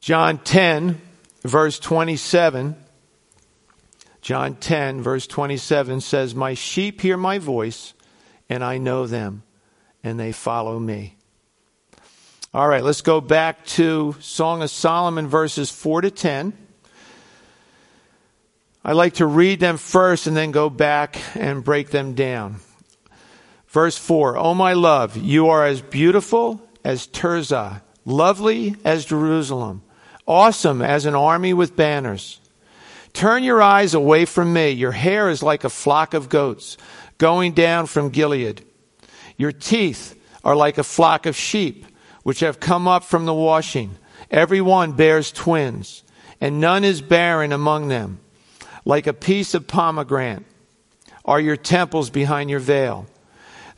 John 0.00 0.38
10, 0.38 1.02
verse 1.48 1.78
27. 1.78 2.76
John 4.20 4.56
10, 4.56 5.02
verse 5.02 5.26
27 5.26 6.00
says, 6.00 6.34
My 6.34 6.54
sheep 6.54 7.00
hear 7.00 7.16
my 7.16 7.38
voice, 7.38 7.94
and 8.48 8.62
I 8.62 8.78
know 8.78 9.06
them, 9.06 9.42
and 10.02 10.18
they 10.18 10.32
follow 10.32 10.78
me. 10.78 11.16
All 12.52 12.68
right, 12.68 12.82
let's 12.82 13.02
go 13.02 13.20
back 13.20 13.64
to 13.66 14.16
Song 14.20 14.62
of 14.62 14.70
Solomon, 14.70 15.28
verses 15.28 15.70
4 15.70 16.02
to 16.02 16.10
10. 16.10 16.52
I 18.84 18.92
like 18.92 19.14
to 19.14 19.26
read 19.26 19.60
them 19.60 19.76
first 19.76 20.26
and 20.26 20.36
then 20.36 20.50
go 20.50 20.70
back 20.70 21.18
and 21.34 21.64
break 21.64 21.90
them 21.90 22.14
down. 22.14 22.56
Verse 23.66 23.98
four: 23.98 24.32
4 24.32 24.38
O 24.38 24.54
my 24.54 24.72
love, 24.72 25.16
you 25.16 25.48
are 25.48 25.66
as 25.66 25.82
beautiful 25.82 26.62
as 26.84 27.06
Tirzah, 27.06 27.82
lovely 28.06 28.76
as 28.84 29.04
Jerusalem 29.04 29.82
awesome 30.28 30.82
as 30.82 31.06
an 31.06 31.16
army 31.16 31.54
with 31.54 31.74
banners. 31.74 32.38
Turn 33.14 33.42
your 33.42 33.60
eyes 33.60 33.94
away 33.94 34.26
from 34.26 34.52
me. 34.52 34.70
Your 34.70 34.92
hair 34.92 35.28
is 35.30 35.42
like 35.42 35.64
a 35.64 35.70
flock 35.70 36.14
of 36.14 36.28
goats 36.28 36.76
going 37.16 37.52
down 37.52 37.86
from 37.86 38.10
Gilead. 38.10 38.64
Your 39.36 39.50
teeth 39.50 40.14
are 40.44 40.54
like 40.54 40.78
a 40.78 40.84
flock 40.84 41.26
of 41.26 41.34
sheep 41.34 41.86
which 42.22 42.40
have 42.40 42.60
come 42.60 42.86
up 42.86 43.02
from 43.02 43.24
the 43.24 43.34
washing. 43.34 43.96
Every 44.30 44.60
one 44.60 44.92
bears 44.92 45.32
twins, 45.32 46.04
and 46.40 46.60
none 46.60 46.84
is 46.84 47.00
barren 47.00 47.52
among 47.52 47.88
them. 47.88 48.20
Like 48.84 49.06
a 49.06 49.14
piece 49.14 49.54
of 49.54 49.66
pomegranate 49.66 50.44
are 51.24 51.40
your 51.40 51.56
temples 51.56 52.10
behind 52.10 52.50
your 52.50 52.60
veil. 52.60 53.06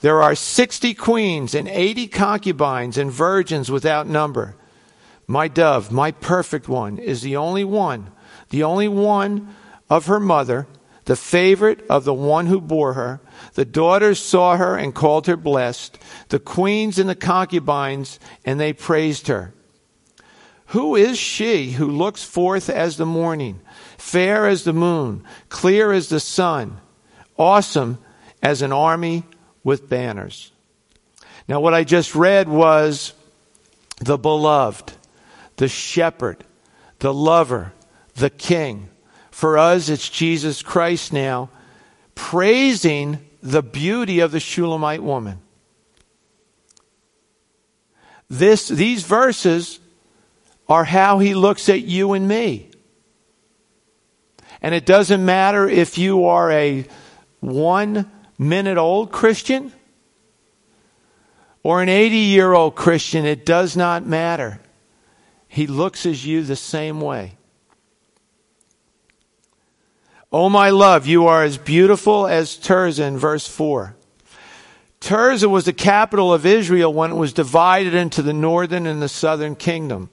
There 0.01 0.23
are 0.23 0.35
sixty 0.35 0.95
queens 0.95 1.55
and 1.55 1.69
eighty 1.69 2.09
concubines 2.09 2.99
and 2.99 3.11
virgins 3.11 3.71
without 3.71 4.07
number. 4.07 4.57
My 5.31 5.47
dove, 5.47 5.93
my 5.93 6.11
perfect 6.11 6.69
one, 6.69 6.99
is 6.99 7.23
the 7.23 7.37
only 7.37 7.63
one, 7.63 8.11
the 8.49 8.65
only 8.65 8.89
one 8.89 9.55
of 9.89 10.07
her 10.07 10.19
mother, 10.19 10.67
the 11.05 11.15
favorite 11.15 11.87
of 11.89 12.03
the 12.03 12.13
one 12.13 12.47
who 12.47 12.61
bore 12.61 12.95
her. 12.95 13.21
The 13.55 13.65
daughters 13.65 14.19
saw 14.19 14.57
her 14.57 14.77
and 14.77 14.93
called 14.93 15.29
her 15.29 15.37
blessed, 15.37 15.97
the 16.31 16.41
queens 16.41 16.99
and 16.99 17.09
the 17.09 17.15
concubines, 17.15 18.19
and 18.45 18.59
they 18.59 18.73
praised 18.73 19.29
her. 19.29 19.55
Who 20.67 20.97
is 20.97 21.17
she 21.17 21.71
who 21.71 21.87
looks 21.87 22.25
forth 22.25 22.69
as 22.69 22.97
the 22.97 23.07
morning, 23.07 23.61
fair 23.99 24.49
as 24.49 24.65
the 24.65 24.73
moon, 24.73 25.23
clear 25.49 25.93
as 25.93 26.09
the 26.09 26.19
sun, 26.19 26.81
awesome 27.39 27.99
as 28.43 28.63
an 28.63 28.73
army 28.73 29.23
with 29.63 29.89
banners? 29.89 30.51
Now, 31.47 31.61
what 31.61 31.73
I 31.73 31.85
just 31.85 32.17
read 32.17 32.49
was 32.49 33.13
the 34.01 34.19
beloved 34.19 34.95
the 35.61 35.69
shepherd, 35.69 36.43
the 37.01 37.13
lover, 37.13 37.75
the 38.15 38.31
king. 38.31 38.89
For 39.31 39.59
us, 39.59 39.91
it's 39.91 40.09
Jesus 40.09 40.63
Christ 40.63 41.13
now, 41.13 41.51
praising 42.15 43.19
the 43.43 43.63
beauty 43.63 44.21
of 44.21 44.33
the 44.33 44.41
Shulamite 44.41 45.03
woman. 45.03 45.39
This, 48.31 48.69
these 48.69 49.03
verses 49.03 49.81
are 50.67 50.85
how 50.85 51.19
he 51.19 51.35
looks 51.35 51.69
at 51.69 51.83
you 51.83 52.15
and 52.15 52.27
me. 52.27 52.71
And 54.63 54.75
it 54.75 54.87
doesn't 54.87 55.23
matter 55.23 55.69
if 55.69 55.99
you 55.99 56.25
are 56.25 56.51
a 56.51 56.87
one 57.41 58.11
minute 58.39 58.79
old 58.79 59.13
Christian 59.13 59.75
or 61.63 61.83
an 61.83 61.91
80 61.91 62.17
year 62.17 62.51
old 62.51 62.77
Christian, 62.77 63.27
it 63.27 63.45
does 63.45 63.77
not 63.77 64.07
matter. 64.07 64.59
He 65.53 65.67
looks 65.67 66.07
at 66.07 66.25
you 66.25 66.45
the 66.45 66.55
same 66.55 67.01
way. 67.01 67.37
Oh, 70.31 70.49
my 70.49 70.71
love, 70.71 71.09
you 71.09 71.27
are 71.27 71.43
as 71.43 71.59
beautiful 71.59 72.29
as 72.29 72.57
Tirzah 72.57 73.19
verse 73.19 73.49
4. 73.49 73.97
Tirzah 75.01 75.51
was 75.51 75.65
the 75.65 75.73
capital 75.73 76.33
of 76.33 76.47
Israel 76.47 76.95
when 76.95 77.11
it 77.11 77.17
was 77.17 77.33
divided 77.33 77.95
into 77.95 78.23
the 78.23 78.33
northern 78.33 78.87
and 78.87 79.03
the 79.03 79.09
southern 79.09 79.57
kingdom. 79.57 80.09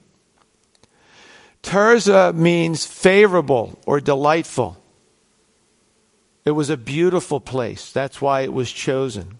Tirzah 1.62 2.34
means 2.34 2.84
favorable 2.84 3.78
or 3.86 4.00
delightful. 4.00 4.76
It 6.44 6.50
was 6.50 6.68
a 6.68 6.76
beautiful 6.76 7.38
place. 7.38 7.92
That's 7.92 8.20
why 8.20 8.40
it 8.40 8.52
was 8.52 8.72
chosen. 8.72 9.38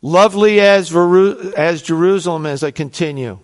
Lovely 0.00 0.60
as, 0.60 0.94
as 0.94 1.82
Jerusalem, 1.82 2.46
as 2.46 2.62
I 2.62 2.70
continue. 2.70 3.40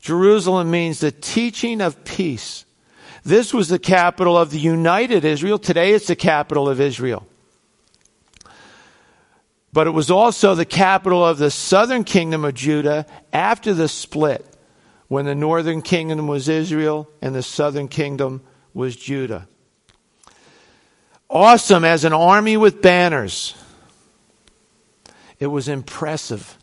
Jerusalem 0.00 0.70
means 0.70 1.00
the 1.00 1.10
teaching 1.10 1.80
of 1.80 2.04
peace. 2.04 2.64
This 3.24 3.52
was 3.52 3.68
the 3.68 3.78
capital 3.78 4.38
of 4.38 4.50
the 4.50 4.58
united 4.58 5.24
Israel. 5.24 5.58
Today 5.58 5.92
it's 5.92 6.06
the 6.06 6.16
capital 6.16 6.68
of 6.68 6.80
Israel. 6.80 7.26
But 9.72 9.86
it 9.86 9.90
was 9.90 10.10
also 10.10 10.54
the 10.54 10.64
capital 10.64 11.24
of 11.24 11.38
the 11.38 11.50
southern 11.50 12.04
kingdom 12.04 12.44
of 12.44 12.54
Judah 12.54 13.06
after 13.32 13.74
the 13.74 13.88
split, 13.88 14.44
when 15.08 15.24
the 15.24 15.34
northern 15.34 15.82
kingdom 15.82 16.26
was 16.26 16.48
Israel 16.48 17.08
and 17.20 17.34
the 17.34 17.42
southern 17.42 17.88
kingdom 17.88 18.42
was 18.74 18.96
Judah. 18.96 19.48
Awesome 21.30 21.84
as 21.84 22.04
an 22.04 22.12
army 22.12 22.56
with 22.56 22.80
banners. 22.80 23.54
It 25.38 25.46
was 25.48 25.68
impressive. 25.68 26.56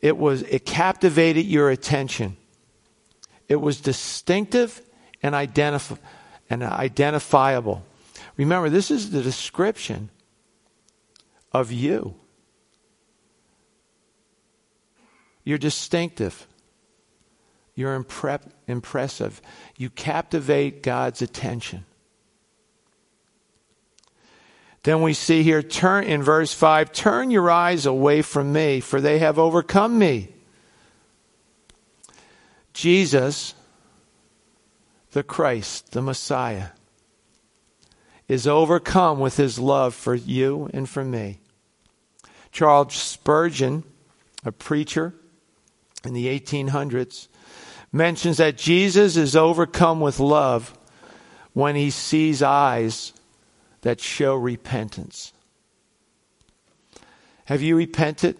It 0.00 0.16
was 0.16 0.42
it 0.42 0.66
captivated 0.66 1.46
your 1.46 1.70
attention. 1.70 2.36
It 3.48 3.56
was 3.56 3.80
distinctive 3.80 4.82
and, 5.22 5.34
identif- 5.34 5.98
and 6.48 6.62
identifiable. 6.62 7.84
Remember, 8.36 8.68
this 8.68 8.90
is 8.90 9.10
the 9.10 9.22
description 9.22 10.10
of 11.52 11.70
you. 11.70 12.14
You're 15.44 15.58
distinctive. 15.58 16.46
You're 17.74 18.02
impre- 18.02 18.50
impressive. 18.66 19.42
You 19.76 19.90
captivate 19.90 20.82
God's 20.82 21.22
attention. 21.22 21.84
Then 24.84 25.00
we 25.00 25.14
see 25.14 25.42
here 25.42 25.62
turn 25.62 26.04
in 26.04 26.22
verse 26.22 26.52
5 26.52 26.92
turn 26.92 27.30
your 27.30 27.50
eyes 27.50 27.86
away 27.86 28.20
from 28.20 28.52
me 28.52 28.80
for 28.80 29.00
they 29.00 29.18
have 29.18 29.38
overcome 29.38 29.98
me 29.98 30.33
Jesus, 32.74 33.54
the 35.12 35.22
Christ, 35.22 35.92
the 35.92 36.02
Messiah, 36.02 36.68
is 38.26 38.46
overcome 38.46 39.20
with 39.20 39.36
his 39.36 39.58
love 39.58 39.94
for 39.94 40.14
you 40.14 40.68
and 40.74 40.88
for 40.88 41.04
me. 41.04 41.38
Charles 42.50 42.94
Spurgeon, 42.94 43.84
a 44.44 44.52
preacher 44.52 45.14
in 46.04 46.14
the 46.14 46.26
1800s, 46.26 47.28
mentions 47.92 48.38
that 48.38 48.58
Jesus 48.58 49.16
is 49.16 49.36
overcome 49.36 50.00
with 50.00 50.18
love 50.18 50.76
when 51.52 51.76
he 51.76 51.90
sees 51.90 52.42
eyes 52.42 53.12
that 53.82 54.00
show 54.00 54.34
repentance. 54.34 55.32
Have 57.44 57.62
you 57.62 57.76
repented? 57.76 58.36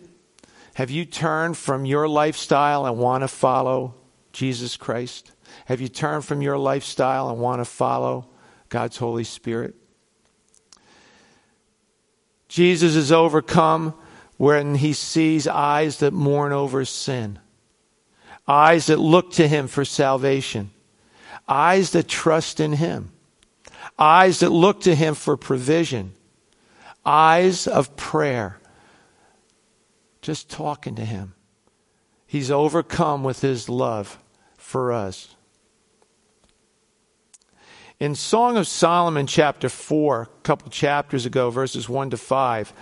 Have 0.75 0.91
you 0.91 1.05
turned 1.05 1.57
from 1.57 1.85
your 1.85 2.09
lifestyle 2.09 2.85
and 2.85 2.99
want 2.99 3.23
to 3.23 3.29
follow 3.29 3.95
Jesus 4.35 4.77
Christ? 4.77 5.33
Have 5.67 5.81
you 5.81 5.89
turned 5.89 6.25
from 6.25 6.43
your 6.43 6.59
lifestyle 6.59 7.31
and 7.31 7.41
want 7.41 7.61
to 7.61 7.65
follow 7.65 8.29
God's 8.69 8.99
Holy 8.99 9.25
Spirit? 9.25 9.75
Jesus 12.49 12.95
is 12.95 13.11
overcome 13.11 13.95
when 14.37 14.75
he 14.75 14.93
sees 14.93 15.47
eyes 15.49 15.99
that 16.01 16.13
mourn 16.13 16.53
over 16.53 16.85
sin, 16.85 17.39
eyes 18.47 18.87
that 18.87 18.99
look 18.99 19.33
to 19.33 19.49
him 19.49 19.69
for 19.69 19.85
salvation, 19.85 20.71
eyes 21.49 21.91
that 21.93 22.09
trust 22.09 22.61
in 22.61 22.75
him, 22.75 23.13
eyes 23.99 24.41
that 24.41 24.51
look 24.51 24.83
to 24.83 24.95
him 24.95 25.15
for 25.15 25.37
provision, 25.37 26.13
eyes 27.07 27.67
of 27.67 27.97
prayer, 27.97 28.59
just 30.25 30.49
talking 30.49 30.95
to 30.95 31.05
Him. 31.05 31.35
He's 32.27 32.51
overcome 32.51 33.23
with 33.23 33.43
His 33.43 33.69
love 33.69 34.19
for 34.65 34.91
us. 34.91 35.37
In 38.01 38.15
Song 38.15 38.57
of 38.57 38.67
Solomon, 38.67 39.27
chapter 39.27 39.69
4, 39.69 40.23
a 40.23 40.27
couple 40.43 40.69
chapters 40.71 41.27
ago, 41.27 41.51
verses 41.51 41.89
1 41.89 42.11
to 42.11 42.17
5, 42.17 42.73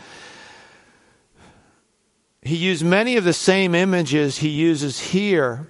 he 2.42 2.56
used 2.56 2.84
many 2.84 3.16
of 3.16 3.24
the 3.24 3.32
same 3.32 3.74
images 3.74 4.38
he 4.38 4.48
uses 4.48 4.98
here. 4.98 5.68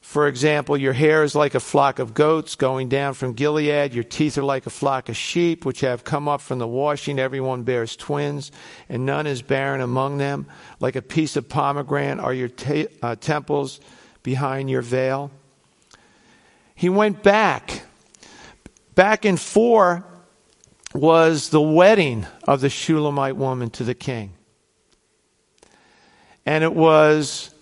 For 0.00 0.26
example, 0.26 0.78
your 0.78 0.94
hair 0.94 1.24
is 1.24 1.34
like 1.34 1.54
a 1.54 1.60
flock 1.60 1.98
of 1.98 2.14
goats 2.14 2.54
going 2.54 2.88
down 2.88 3.14
from 3.14 3.34
Gilead. 3.34 3.92
Your 3.92 4.04
teeth 4.04 4.38
are 4.38 4.42
like 4.42 4.66
a 4.66 4.70
flock 4.70 5.10
of 5.10 5.16
sheep 5.16 5.66
which 5.66 5.80
have 5.80 6.04
come 6.04 6.26
up 6.26 6.40
from 6.40 6.58
the 6.58 6.66
washing. 6.66 7.18
Everyone 7.18 7.64
bears 7.64 7.96
twins, 7.96 8.50
and 8.88 9.04
none 9.04 9.26
is 9.26 9.42
barren 9.42 9.82
among 9.82 10.16
them. 10.16 10.46
Like 10.80 10.96
a 10.96 11.02
piece 11.02 11.36
of 11.36 11.48
pomegranate 11.48 12.24
are 12.24 12.32
your 12.32 12.48
uh, 13.02 13.16
temples 13.16 13.80
behind 14.22 14.70
your 14.70 14.82
veil. 14.82 15.30
He 16.74 16.88
went 16.88 17.22
back. 17.22 17.82
Back 18.94 19.24
in 19.24 19.36
4 19.36 20.04
was 20.94 21.50
the 21.50 21.60
wedding 21.60 22.26
of 22.44 22.60
the 22.60 22.70
Shulamite 22.70 23.36
woman 23.36 23.70
to 23.70 23.84
the 23.84 23.94
king. 23.94 24.32
And 26.46 26.64
it 26.64 26.74
was 26.74 27.54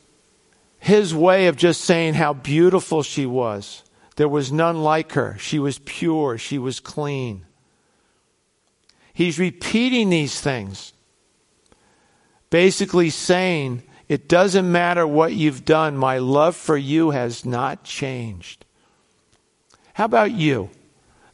his 0.79 1.14
way 1.14 1.49
of 1.49 1.57
just 1.57 1.81
saying 1.81 2.14
how 2.14 2.33
beautiful 2.35 3.03
she 3.03 3.27
was. 3.27 3.83
There 4.14 4.29
was 4.29 4.53
none 4.53 4.83
like 4.83 5.12
her. 5.12 5.37
She 5.38 5.59
was 5.59 5.81
pure. 5.81 6.38
She 6.38 6.59
was 6.59 6.81
clean. 6.81 7.45
He's 9.12 9.38
repeating 9.38 10.11
these 10.11 10.40
things, 10.40 10.92
basically 12.51 13.11
saying, 13.11 13.83
It 14.09 14.29
doesn't 14.29 14.71
matter 14.71 15.07
what 15.07 15.33
you've 15.33 15.64
done, 15.64 15.97
my 15.97 16.19
love 16.19 16.55
for 16.57 16.77
you 16.77 17.11
has 17.11 17.45
not 17.45 17.83
changed. 17.85 18.64
How 19.95 20.05
about 20.05 20.33
you 20.33 20.71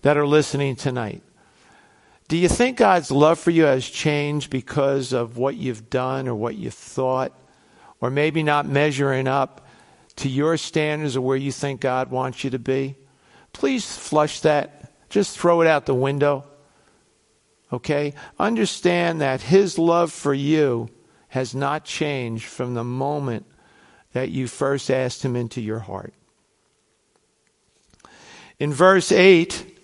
that 0.03 0.17
are 0.17 0.27
listening 0.27 0.77
tonight? 0.77 1.23
Do 2.29 2.37
you 2.37 2.49
think 2.49 2.79
God's 2.79 3.11
love 3.11 3.39
for 3.39 3.51
you 3.51 3.65
has 3.65 3.87
changed 3.87 4.51
because 4.51 5.13
of 5.13 5.37
what 5.37 5.57
you've 5.57 5.91
done 5.91 6.29
or 6.29 6.35
what 6.35 6.55
you've 6.55 6.73
thought? 6.73 7.33
or 8.03 8.11
maybe 8.11 8.43
not 8.43 8.67
measuring 8.67 9.29
up 9.29 9.65
to 10.17 10.29
your 10.29 10.59
standards 10.59 11.17
of 11.17 11.23
where 11.23 11.37
you 11.37 11.53
think 11.53 11.81
God 11.81 12.11
wants 12.11 12.45
you 12.45 12.51
to 12.51 12.59
be, 12.59 12.97
please 13.55 13.97
flush 13.97 14.41
that. 14.41 14.93
Just 15.09 15.39
throw 15.39 15.63
it 15.63 15.69
out 15.69 15.87
the 15.87 15.95
window. 15.95 16.45
Okay? 17.73 18.13
Understand 18.39 19.21
that 19.21 19.41
His 19.41 19.79
love 19.79 20.13
for 20.13 20.35
you 20.35 20.91
has 21.33 21.55
not 21.55 21.83
changed 21.83 22.45
from 22.45 22.75
the 22.75 22.85
moment 22.85 23.47
that 24.13 24.29
you 24.29 24.47
first 24.47 24.91
asked 24.91 25.25
Him 25.25 25.35
into 25.35 25.63
your 25.63 25.79
heart. 25.79 26.13
In 28.59 28.71
verse 28.71 29.11
8, 29.11 29.79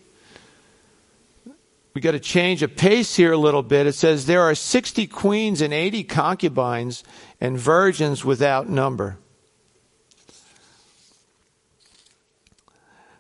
we 1.95 2.03
got 2.03 2.11
to 2.11 2.21
change 2.21 2.63
a 2.63 2.69
pace 2.69 3.17
here 3.17 3.33
a 3.33 3.39
little 3.39 3.63
bit. 3.63 3.87
It 3.87 3.95
says, 3.95 4.27
There 4.27 4.43
are 4.43 4.55
60 4.55 5.07
queens 5.07 5.63
and 5.63 5.73
80 5.73 6.05
concubines 6.05 7.03
and 7.41 7.59
virgins 7.59 8.27
without 8.27 8.69
number. 8.69 9.17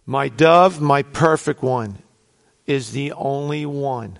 My 0.04 0.28
dove, 0.28 0.82
my 0.82 1.02
perfect 1.02 1.62
one, 1.62 2.02
is 2.66 2.92
the 2.92 3.12
only 3.12 3.64
one. 3.64 4.18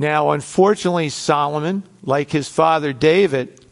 Now, 0.00 0.30
unfortunately, 0.30 1.08
Solomon, 1.08 1.82
like 2.04 2.30
his 2.30 2.48
father 2.48 2.92
David, 2.92 3.66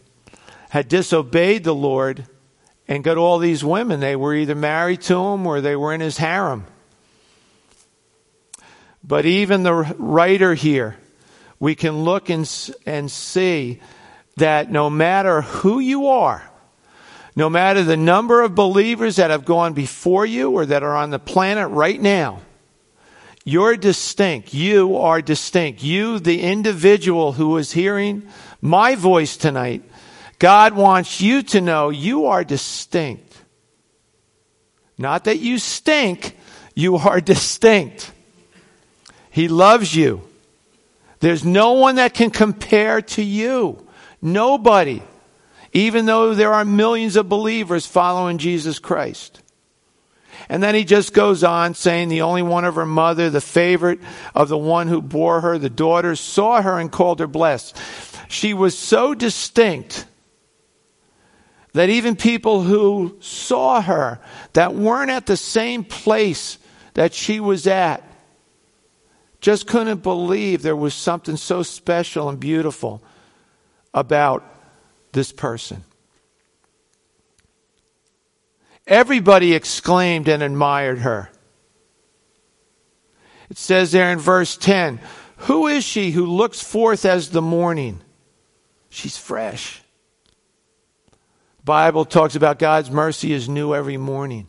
had 0.70 0.88
disobeyed 0.88 1.62
the 1.62 1.74
Lord 1.74 2.26
and 2.88 3.04
got 3.04 3.16
all 3.16 3.38
these 3.38 3.64
women. 3.64 4.00
They 4.00 4.16
were 4.16 4.34
either 4.34 4.56
married 4.56 5.02
to 5.02 5.16
him 5.16 5.46
or 5.46 5.60
they 5.60 5.76
were 5.76 5.94
in 5.94 6.00
his 6.00 6.18
harem. 6.18 6.66
But 9.04 9.24
even 9.24 9.62
the 9.62 9.72
writer 9.72 10.54
here, 10.54 10.96
we 11.60 11.76
can 11.76 12.02
look 12.02 12.28
and, 12.28 12.50
and 12.84 13.08
see 13.08 13.80
that 14.36 14.68
no 14.68 14.90
matter 14.90 15.42
who 15.42 15.78
you 15.78 16.08
are, 16.08 16.50
no 17.36 17.48
matter 17.48 17.84
the 17.84 17.96
number 17.96 18.42
of 18.42 18.56
believers 18.56 19.16
that 19.16 19.30
have 19.30 19.44
gone 19.44 19.74
before 19.74 20.26
you 20.26 20.50
or 20.50 20.66
that 20.66 20.82
are 20.82 20.96
on 20.96 21.10
the 21.10 21.20
planet 21.20 21.68
right 21.70 22.00
now, 22.00 22.40
you're 23.48 23.76
distinct. 23.76 24.52
You 24.52 24.96
are 24.96 25.22
distinct. 25.22 25.80
You, 25.80 26.18
the 26.18 26.42
individual 26.42 27.30
who 27.30 27.56
is 27.58 27.70
hearing 27.70 28.26
my 28.60 28.96
voice 28.96 29.36
tonight, 29.36 29.84
God 30.40 30.74
wants 30.74 31.20
you 31.20 31.44
to 31.44 31.60
know 31.60 31.90
you 31.90 32.26
are 32.26 32.42
distinct. 32.42 33.40
Not 34.98 35.24
that 35.24 35.38
you 35.38 35.58
stink, 35.58 36.36
you 36.74 36.96
are 36.96 37.20
distinct. 37.34 38.10
He 39.30 39.46
loves 39.46 39.94
you. 39.94 40.22
There's 41.20 41.44
no 41.44 41.74
one 41.74 41.96
that 41.96 42.14
can 42.14 42.30
compare 42.30 43.00
to 43.00 43.22
you. 43.22 43.86
Nobody. 44.20 45.02
Even 45.72 46.06
though 46.06 46.34
there 46.34 46.52
are 46.52 46.64
millions 46.64 47.14
of 47.14 47.28
believers 47.28 47.86
following 47.86 48.38
Jesus 48.38 48.80
Christ. 48.80 49.40
And 50.48 50.62
then 50.62 50.74
he 50.74 50.84
just 50.84 51.12
goes 51.12 51.42
on 51.44 51.74
saying 51.74 52.08
the 52.08 52.22
only 52.22 52.42
one 52.42 52.64
of 52.64 52.76
her 52.76 52.86
mother, 52.86 53.30
the 53.30 53.40
favorite 53.40 54.00
of 54.34 54.48
the 54.48 54.58
one 54.58 54.88
who 54.88 55.02
bore 55.02 55.40
her, 55.40 55.58
the 55.58 55.70
daughter, 55.70 56.16
saw 56.16 56.62
her 56.62 56.78
and 56.78 56.90
called 56.90 57.20
her 57.20 57.26
blessed. 57.26 57.76
She 58.28 58.54
was 58.54 58.76
so 58.76 59.14
distinct 59.14 60.06
that 61.72 61.90
even 61.90 62.16
people 62.16 62.62
who 62.62 63.16
saw 63.20 63.80
her 63.82 64.18
that 64.54 64.74
weren't 64.74 65.10
at 65.10 65.26
the 65.26 65.36
same 65.36 65.84
place 65.84 66.58
that 66.94 67.12
she 67.12 67.38
was 67.38 67.66
at 67.66 68.02
just 69.40 69.66
couldn't 69.66 70.02
believe 70.02 70.62
there 70.62 70.74
was 70.74 70.94
something 70.94 71.36
so 71.36 71.62
special 71.62 72.28
and 72.28 72.40
beautiful 72.40 73.02
about 73.92 74.42
this 75.12 75.32
person. 75.32 75.84
Everybody 78.86 79.54
exclaimed 79.54 80.28
and 80.28 80.42
admired 80.42 80.98
her. 80.98 81.30
It 83.50 83.58
says 83.58 83.92
there 83.92 84.12
in 84.12 84.18
verse 84.18 84.56
10 84.56 85.00
Who 85.38 85.66
is 85.66 85.84
she 85.84 86.10
who 86.10 86.26
looks 86.26 86.62
forth 86.62 87.04
as 87.04 87.30
the 87.30 87.42
morning? 87.42 88.00
She's 88.88 89.16
fresh. 89.16 89.82
The 91.58 91.64
Bible 91.64 92.04
talks 92.04 92.36
about 92.36 92.58
God's 92.58 92.90
mercy 92.90 93.32
is 93.32 93.48
new 93.48 93.74
every 93.74 93.96
morning. 93.96 94.46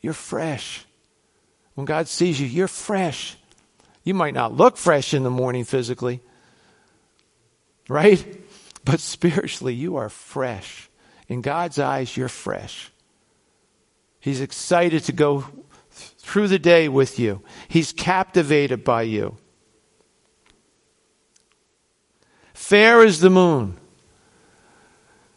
You're 0.00 0.12
fresh. 0.12 0.84
When 1.74 1.86
God 1.86 2.08
sees 2.08 2.40
you, 2.40 2.46
you're 2.46 2.68
fresh. 2.68 3.36
You 4.02 4.14
might 4.14 4.34
not 4.34 4.52
look 4.54 4.76
fresh 4.76 5.14
in 5.14 5.22
the 5.22 5.30
morning 5.30 5.64
physically, 5.64 6.20
right? 7.88 8.24
But 8.84 9.00
spiritually, 9.00 9.74
you 9.74 9.96
are 9.96 10.10
fresh. 10.10 10.90
In 11.28 11.40
God's 11.40 11.78
eyes, 11.78 12.16
you're 12.16 12.28
fresh. 12.28 12.90
He's 14.20 14.40
excited 14.40 15.04
to 15.04 15.12
go 15.12 15.44
through 15.90 16.48
the 16.48 16.58
day 16.58 16.88
with 16.88 17.18
you, 17.18 17.42
He's 17.68 17.92
captivated 17.92 18.84
by 18.84 19.02
you. 19.02 19.36
Fair 22.52 23.02
as 23.02 23.20
the 23.20 23.30
moon. 23.30 23.76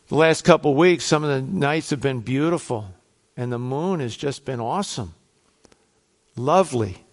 The 0.08 0.16
last 0.16 0.46
couple 0.46 0.72
of 0.72 0.78
weeks, 0.78 1.04
some 1.04 1.24
of 1.26 1.30
the 1.30 1.42
nights 1.42 1.90
have 1.90 2.00
been 2.00 2.22
beautiful, 2.22 2.94
and 3.36 3.52
the 3.52 3.60
moon 3.60 4.00
has 4.00 4.16
just 4.16 4.46
been 4.46 4.62
awesome 4.62 5.14
lovely, 6.38 7.04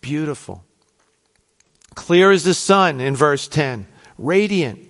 beautiful. 0.00 0.64
Clear 1.94 2.30
as 2.30 2.44
the 2.44 2.54
sun 2.54 3.00
in 3.00 3.16
verse 3.16 3.48
10, 3.48 3.86
radiant. 4.18 4.80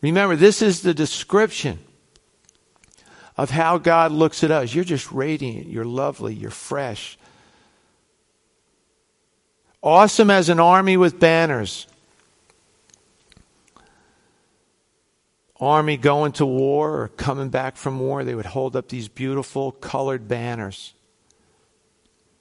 Remember, 0.00 0.36
this 0.36 0.62
is 0.62 0.82
the 0.82 0.94
description 0.94 1.78
of 3.36 3.50
how 3.50 3.78
God 3.78 4.12
looks 4.12 4.44
at 4.44 4.50
us. 4.50 4.74
You're 4.74 4.84
just 4.84 5.10
radiant, 5.12 5.66
you're 5.68 5.84
lovely, 5.84 6.34
you're 6.34 6.50
fresh. 6.50 7.18
Awesome 9.82 10.30
as 10.30 10.48
an 10.48 10.60
army 10.60 10.96
with 10.96 11.18
banners. 11.18 11.86
Army 15.60 15.96
going 15.96 16.32
to 16.32 16.46
war 16.46 17.02
or 17.02 17.08
coming 17.08 17.48
back 17.48 17.76
from 17.76 18.00
war, 18.00 18.24
they 18.24 18.34
would 18.34 18.46
hold 18.46 18.74
up 18.74 18.88
these 18.88 19.08
beautiful 19.08 19.70
colored 19.72 20.26
banners. 20.26 20.92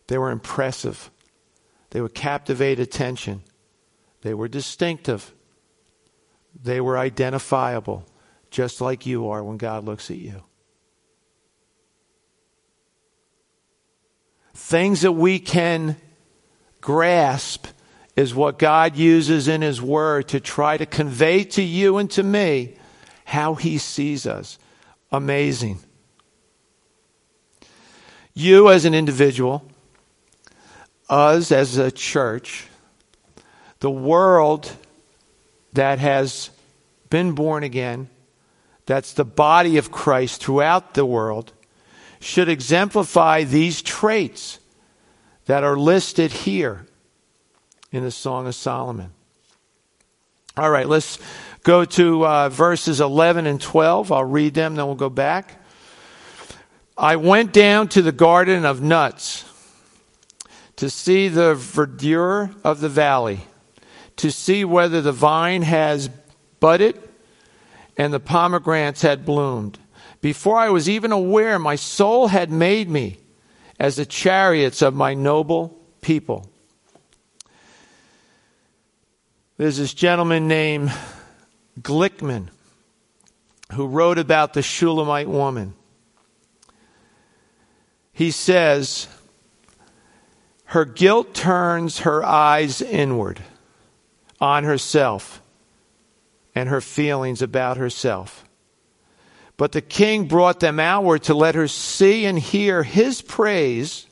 They 0.07 0.17
were 0.17 0.31
impressive. 0.31 1.11
They 1.91 2.01
would 2.01 2.15
captivate 2.15 2.79
attention. 2.79 3.43
They 4.23 4.33
were 4.33 4.47
distinctive. 4.47 5.33
They 6.63 6.81
were 6.81 6.97
identifiable, 6.97 8.05
just 8.49 8.81
like 8.81 9.05
you 9.05 9.29
are 9.29 9.43
when 9.43 9.57
God 9.57 9.83
looks 9.83 10.09
at 10.09 10.17
you. 10.17 10.43
Things 14.53 15.01
that 15.01 15.13
we 15.13 15.39
can 15.39 15.95
grasp 16.81 17.67
is 18.15 18.35
what 18.35 18.59
God 18.59 18.95
uses 18.95 19.47
in 19.47 19.61
His 19.61 19.81
Word 19.81 20.27
to 20.29 20.39
try 20.39 20.77
to 20.77 20.85
convey 20.85 21.43
to 21.45 21.61
you 21.61 21.97
and 21.97 22.09
to 22.11 22.23
me 22.23 22.75
how 23.25 23.55
He 23.55 23.77
sees 23.77 24.27
us. 24.27 24.59
Amazing. 25.11 25.79
You 28.33 28.69
as 28.69 28.85
an 28.85 28.93
individual, 28.93 29.65
us 31.09 31.51
as 31.51 31.77
a 31.77 31.91
church, 31.91 32.67
the 33.79 33.91
world 33.91 34.71
that 35.73 35.99
has 35.99 36.49
been 37.09 37.33
born 37.33 37.63
again, 37.63 38.09
that's 38.85 39.13
the 39.13 39.25
body 39.25 39.77
of 39.77 39.91
Christ 39.91 40.41
throughout 40.41 40.93
the 40.93 41.05
world, 41.05 41.53
should 42.21 42.47
exemplify 42.47 43.43
these 43.43 43.81
traits 43.81 44.59
that 45.45 45.63
are 45.63 45.75
listed 45.75 46.31
here 46.31 46.85
in 47.91 48.03
the 48.03 48.11
Song 48.11 48.47
of 48.47 48.55
Solomon. 48.55 49.11
All 50.55 50.69
right, 50.69 50.87
let's 50.87 51.17
go 51.63 51.83
to 51.83 52.25
uh, 52.25 52.49
verses 52.49 53.01
11 53.01 53.47
and 53.47 53.59
12. 53.59 54.11
I'll 54.11 54.23
read 54.23 54.53
them, 54.53 54.75
then 54.75 54.85
we'll 54.85 54.95
go 54.95 55.09
back. 55.09 55.61
I 56.97 57.15
went 57.15 57.51
down 57.51 57.87
to 57.89 58.01
the 58.01 58.11
garden 58.11 58.65
of 58.65 58.81
nuts 58.81 59.45
to 60.75 60.89
see 60.89 61.27
the 61.27 61.55
verdure 61.55 62.53
of 62.63 62.81
the 62.81 62.89
valley, 62.89 63.41
to 64.17 64.31
see 64.31 64.63
whether 64.63 65.01
the 65.01 65.11
vine 65.11 65.63
has 65.63 66.09
budded 66.59 67.01
and 67.97 68.13
the 68.13 68.19
pomegranates 68.19 69.01
had 69.01 69.25
bloomed. 69.25 69.79
Before 70.21 70.57
I 70.57 70.69
was 70.69 70.87
even 70.87 71.11
aware, 71.11 71.57
my 71.57 71.75
soul 71.75 72.27
had 72.27 72.51
made 72.51 72.89
me 72.89 73.17
as 73.79 73.95
the 73.95 74.05
chariots 74.05 74.83
of 74.83 74.93
my 74.93 75.15
noble 75.15 75.79
people. 76.01 76.47
There's 79.57 79.77
this 79.77 79.93
gentleman 79.93 80.47
named 80.47 80.91
Glickman 81.81 82.49
who 83.73 83.87
wrote 83.87 84.19
about 84.19 84.53
the 84.53 84.61
Shulamite 84.61 85.27
woman. 85.29 85.73
He 88.13 88.29
says, 88.29 89.07
Her 90.65 90.85
guilt 90.85 91.33
turns 91.33 91.99
her 91.99 92.23
eyes 92.23 92.81
inward 92.81 93.41
on 94.39 94.63
herself 94.63 95.41
and 96.53 96.69
her 96.69 96.81
feelings 96.81 97.41
about 97.41 97.77
herself. 97.77 98.45
But 99.61 99.73
the 99.73 99.81
king 99.81 100.25
brought 100.25 100.59
them 100.59 100.79
outward 100.79 101.21
to 101.25 101.35
let 101.35 101.53
her 101.53 101.67
see 101.67 102.25
and 102.25 102.39
hear 102.39 102.81
his 102.81 103.21
praise, 103.21 104.07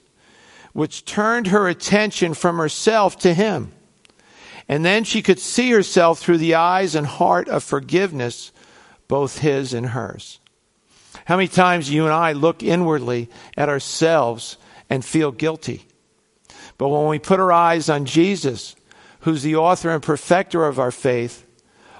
which 0.73 1.05
turned 1.05 1.47
her 1.47 1.67
attention 1.67 2.35
from 2.35 2.59
herself 2.59 3.17
to 3.21 3.33
him. 3.33 3.71
And 4.67 4.85
then 4.85 5.03
she 5.03 5.23
could 5.23 5.39
see 5.39 5.71
herself 5.71 6.19
through 6.19 6.37
the 6.37 6.53
eyes 6.53 6.93
and 6.93 7.07
heart 7.07 7.49
of 7.49 7.63
forgiveness, 7.63 8.51
both 9.07 9.39
his 9.39 9.73
and 9.73 9.87
hers. 9.87 10.39
How 11.25 11.37
many 11.37 11.47
times 11.47 11.89
you 11.89 12.03
and 12.03 12.13
I 12.13 12.33
look 12.33 12.61
inwardly 12.61 13.27
at 13.57 13.69
ourselves 13.69 14.55
and 14.87 15.03
feel 15.03 15.31
guilty? 15.31 15.87
But 16.77 16.89
when 16.89 17.07
we 17.07 17.17
put 17.17 17.39
our 17.39 17.51
eyes 17.51 17.89
on 17.89 18.05
Jesus, 18.05 18.75
who's 19.21 19.41
the 19.41 19.55
author 19.55 19.89
and 19.89 20.03
perfecter 20.03 20.65
of 20.65 20.77
our 20.77 20.91
faith, 20.91 21.43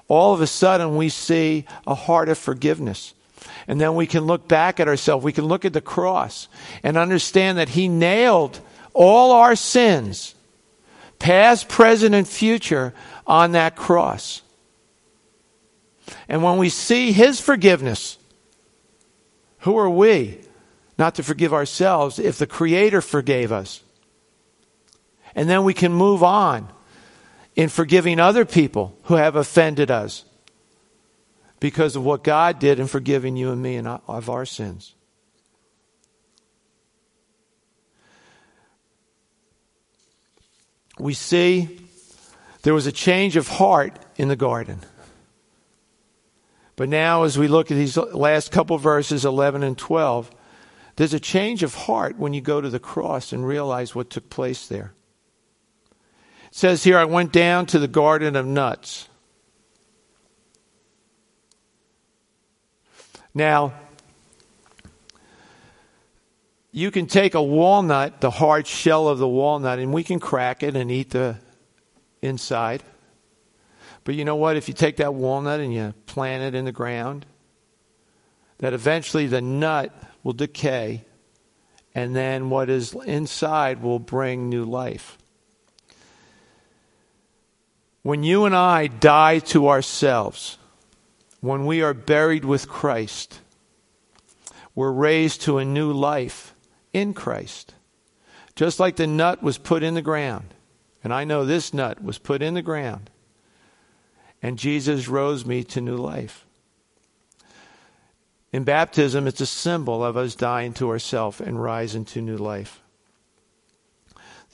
all 0.08 0.36
of 0.36 0.41
a 0.41 0.45
sudden 0.45 0.95
we 0.95 1.10
see 1.10 1.66
a 1.88 1.95
heart 1.95 2.30
of 2.30 2.38
forgiveness. 2.38 3.16
And 3.70 3.80
then 3.80 3.93
we 3.93 4.07
can 4.07 4.24
look 4.24 4.47
back 4.47 4.80
at 4.80 4.88
ourselves. 4.88 5.24
We 5.24 5.32
can 5.32 5.45
look 5.45 5.63
at 5.63 5.74
the 5.74 5.80
cross 5.80 6.47
and 6.82 6.97
understand 6.97 7.59
that 7.59 7.70
He 7.70 7.88
nailed 7.88 8.59
all 8.95 9.32
our 9.32 9.55
sins, 9.55 10.34
past, 11.20 11.70
present, 11.70 12.15
and 12.15 12.28
future, 12.28 12.95
on 13.28 13.51
that 13.51 13.76
cross. 13.76 14.41
And 16.28 16.41
when 16.41 16.57
we 16.57 16.70
see 16.70 17.11
His 17.11 17.39
forgiveness, 17.39 18.17
who 19.59 19.78
are 19.78 19.89
we 19.89 20.39
not 20.97 21.13
to 21.15 21.24
forgive 21.24 21.53
ourselves 21.53 22.17
if 22.17 22.39
the 22.39 22.47
Creator 22.47 23.01
forgave 23.01 23.51
us? 23.51 23.84
And 25.36 25.47
then 25.47 25.63
we 25.63 25.76
can 25.76 25.93
move 25.93 26.24
on 26.24 26.70
in 27.55 27.70
forgiving 27.70 28.20
other 28.20 28.45
people 28.45 28.97
who 29.03 29.13
have 29.13 29.36
offended 29.36 29.91
us 29.91 30.26
because 31.60 31.95
of 31.95 32.03
what 32.03 32.24
God 32.24 32.60
did 32.60 32.80
in 32.80 32.88
forgiving 32.88 33.36
you 33.36 33.51
and 33.51 33.62
me 33.62 33.76
and 33.76 33.88
of 33.88 34.30
our 34.30 34.45
sins. 34.45 34.95
We 40.97 41.14
see 41.14 41.80
there 42.64 42.74
was 42.74 42.88
a 42.88 42.91
change 42.91 43.36
of 43.36 43.47
heart 43.47 43.97
in 44.18 44.28
the 44.28 44.36
garden. 44.36 44.82
But 46.76 46.88
now, 46.88 47.24
as 47.24 47.38
we 47.38 47.49
look 47.49 47.72
at 47.72 47.76
these 47.76 47.97
last 47.97 48.51
couple 48.51 48.78
verses, 48.78 49.26
11 49.26 49.64
and 49.64 49.78
12, 49.78 50.32
there's 50.95 51.14
a 51.14 51.20
change 51.20 51.62
of 51.62 51.76
heart 51.76 52.18
when 52.18 52.34
you 52.34 52.39
go 52.39 52.62
to 52.62 52.70
the 52.70 52.80
cross 52.80 53.34
and 53.34 53.45
realize 53.45 53.93
what 53.93 54.10
took 54.10 54.30
place 54.30 54.68
there. 54.68 54.93
It 56.47 56.55
says 56.55 56.86
here, 56.86 56.97
I 56.97 57.03
went 57.03 57.34
down 57.34 57.66
to 57.68 57.80
the 57.80 57.88
garden 57.89 58.38
of 58.38 58.45
nuts. 58.45 59.09
Now, 63.34 63.74
you 66.72 66.92
can 66.92 67.08
take 67.08 67.34
a 67.34 67.42
walnut, 67.42 68.22
the 68.22 68.30
hard 68.30 68.68
shell 68.68 69.08
of 69.08 69.18
the 69.18 69.28
walnut, 69.28 69.80
and 69.80 69.94
we 69.94 70.04
can 70.04 70.20
crack 70.20 70.64
it 70.64 70.76
and 70.76 70.92
eat 70.92 71.12
the 71.12 71.38
inside. 72.22 72.84
But 74.04 74.16
you 74.16 74.26
know 74.26 74.36
what? 74.36 74.56
If 74.56 74.68
you 74.68 74.74
take 74.74 74.98
that 74.98 75.14
walnut 75.14 75.60
and 75.60 75.74
you 75.74 75.94
plant 76.06 76.44
it 76.44 76.58
in 76.58 76.66
the 76.66 76.72
ground, 76.72 77.26
that 78.60 78.74
eventually 78.74 79.28
the 79.28 79.42
nut 79.42 79.94
will 80.24 80.34
decay, 80.34 81.06
and 81.96 82.16
then 82.16 82.50
what 82.50 82.70
is 82.70 82.94
inside 83.06 83.82
will 83.82 84.00
bring 84.00 84.50
new 84.50 84.66
life. 84.66 85.18
When 88.04 88.24
you 88.24 88.46
and 88.46 88.56
I 88.56 88.88
die 88.88 89.40
to 89.40 89.70
ourselves, 89.70 90.58
when 91.42 91.66
we 91.66 91.82
are 91.82 91.94
buried 91.94 92.46
with 92.46 92.68
Christ, 92.68 93.40
we're 94.76 94.92
raised 94.92 95.42
to 95.42 95.58
a 95.58 95.66
new 95.66 95.92
life 95.92 96.54
in 96.94 97.14
Christ. 97.14 97.74
Just 98.56 98.80
like 98.80 98.98
the 98.98 99.08
nut 99.08 99.42
was 99.42 99.58
put 99.58 99.84
in 99.84 99.94
the 99.94 100.02
ground. 100.02 100.54
And 101.04 101.14
I 101.14 101.24
know 101.24 101.46
this 101.46 101.74
nut 101.74 102.04
was 102.04 102.18
put 102.18 102.42
in 102.42 102.56
the 102.56 102.62
ground. 102.62 103.10
And 104.42 104.58
Jesus 104.58 105.08
rose 105.08 105.46
me 105.46 105.64
to 105.66 105.82
new 105.82 105.96
life. 105.96 106.46
In 108.52 108.64
baptism, 108.64 109.28
it's 109.28 109.42
a 109.42 109.46
symbol 109.46 110.04
of 110.04 110.18
us 110.18 110.36
dying 110.36 110.74
to 110.74 110.90
ourselves 110.90 111.40
and 111.40 111.62
rising 111.62 112.04
to 112.06 112.22
new 112.22 112.38
life. 112.38 112.82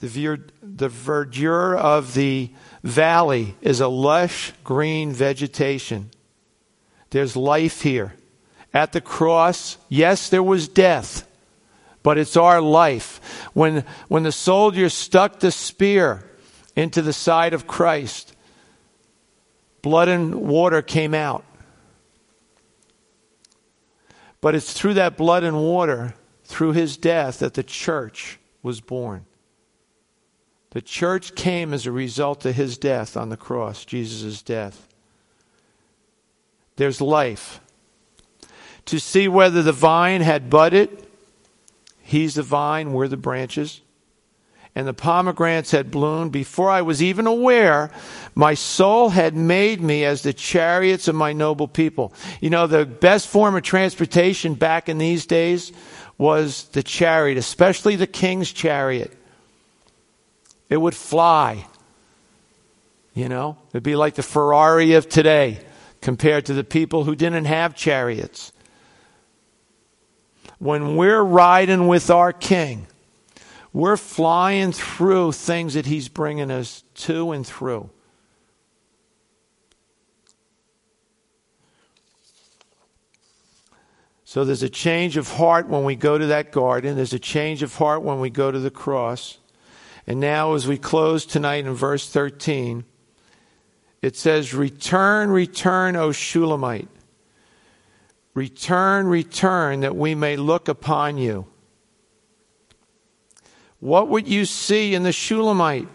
The, 0.00 0.08
ver- 0.08 0.46
the 0.62 0.88
verdure 0.88 1.76
of 1.76 2.14
the 2.14 2.50
valley 2.82 3.56
is 3.62 3.80
a 3.80 3.88
lush 3.88 4.52
green 4.62 5.12
vegetation 5.12 6.10
there's 7.10 7.36
life 7.36 7.82
here. 7.82 8.14
At 8.74 8.92
the 8.92 9.00
cross, 9.00 9.78
yes, 9.88 10.28
there 10.28 10.42
was 10.42 10.68
death, 10.68 11.26
but 12.02 12.18
it's 12.18 12.36
our 12.36 12.60
life. 12.60 13.48
When, 13.54 13.84
when 14.08 14.24
the 14.24 14.32
soldier 14.32 14.88
stuck 14.88 15.40
the 15.40 15.50
spear 15.50 16.28
into 16.74 17.00
the 17.00 17.12
side 17.12 17.54
of 17.54 17.66
Christ, 17.66 18.34
blood 19.82 20.08
and 20.08 20.34
water 20.34 20.82
came 20.82 21.14
out. 21.14 21.44
But 24.42 24.54
it's 24.54 24.74
through 24.74 24.94
that 24.94 25.16
blood 25.16 25.42
and 25.42 25.56
water, 25.56 26.14
through 26.44 26.72
his 26.72 26.96
death, 26.96 27.38
that 27.38 27.54
the 27.54 27.62
church 27.62 28.38
was 28.62 28.80
born. 28.80 29.24
The 30.70 30.82
church 30.82 31.34
came 31.34 31.72
as 31.72 31.86
a 31.86 31.92
result 31.92 32.44
of 32.44 32.56
his 32.56 32.76
death 32.76 33.16
on 33.16 33.30
the 33.30 33.38
cross, 33.38 33.86
Jesus' 33.86 34.42
death 34.42 34.85
there's 36.76 37.00
life. 37.00 37.60
To 38.86 39.00
see 39.00 39.26
whether 39.26 39.62
the 39.62 39.72
vine 39.72 40.20
had 40.20 40.48
budded, 40.48 41.06
he's 42.02 42.34
the 42.34 42.42
vine, 42.42 42.92
we're 42.92 43.08
the 43.08 43.16
branches, 43.16 43.80
and 44.74 44.86
the 44.86 44.94
pomegranates 44.94 45.72
had 45.72 45.90
bloomed. 45.90 46.30
Before 46.30 46.70
I 46.70 46.82
was 46.82 47.02
even 47.02 47.26
aware, 47.26 47.90
my 48.34 48.54
soul 48.54 49.08
had 49.08 49.34
made 49.34 49.80
me 49.80 50.04
as 50.04 50.22
the 50.22 50.32
chariots 50.32 51.08
of 51.08 51.14
my 51.14 51.32
noble 51.32 51.66
people. 51.66 52.12
You 52.40 52.50
know, 52.50 52.66
the 52.66 52.86
best 52.86 53.26
form 53.26 53.56
of 53.56 53.62
transportation 53.62 54.54
back 54.54 54.88
in 54.88 54.98
these 54.98 55.26
days 55.26 55.72
was 56.18 56.64
the 56.68 56.82
chariot, 56.82 57.38
especially 57.38 57.96
the 57.96 58.06
king's 58.06 58.52
chariot. 58.52 59.12
It 60.68 60.76
would 60.76 60.94
fly. 60.94 61.66
You 63.14 63.28
know, 63.28 63.56
it'd 63.70 63.82
be 63.82 63.96
like 63.96 64.14
the 64.14 64.22
Ferrari 64.22 64.92
of 64.92 65.08
today 65.08 65.58
compared 66.00 66.46
to 66.46 66.54
the 66.54 66.64
people 66.64 67.04
who 67.04 67.14
didn't 67.14 67.46
have 67.46 67.74
chariots. 67.74 68.52
When 70.58 70.96
we're 70.96 71.22
riding 71.22 71.86
with 71.86 72.10
our 72.10 72.32
king, 72.32 72.86
We're 73.76 73.98
flying 73.98 74.72
through 74.72 75.32
things 75.32 75.74
that 75.74 75.84
He's 75.84 76.08
bringing 76.08 76.50
us 76.50 76.82
to 76.94 77.32
and 77.32 77.46
through. 77.46 77.90
So 84.24 84.46
there's 84.46 84.62
a 84.62 84.70
change 84.70 85.18
of 85.18 85.28
heart 85.32 85.68
when 85.68 85.84
we 85.84 85.94
go 85.94 86.16
to 86.16 86.24
that 86.24 86.52
garden. 86.52 86.96
There's 86.96 87.12
a 87.12 87.18
change 87.18 87.62
of 87.62 87.74
heart 87.74 88.00
when 88.00 88.18
we 88.18 88.30
go 88.30 88.50
to 88.50 88.58
the 88.58 88.70
cross. 88.70 89.36
And 90.06 90.20
now, 90.20 90.54
as 90.54 90.66
we 90.66 90.78
close 90.78 91.26
tonight 91.26 91.66
in 91.66 91.74
verse 91.74 92.08
13, 92.08 92.86
it 94.02 94.16
says, 94.16 94.54
Return, 94.54 95.30
return, 95.30 95.96
O 95.96 96.12
Shulamite. 96.12 96.88
Return, 98.34 99.06
return, 99.06 99.80
that 99.80 99.96
we 99.96 100.14
may 100.14 100.36
look 100.36 100.68
upon 100.68 101.16
you. 101.16 101.46
What 103.80 104.08
would 104.08 104.28
you 104.28 104.44
see 104.44 104.94
in 104.94 105.02
the 105.02 105.12
Shulamite? 105.12 105.88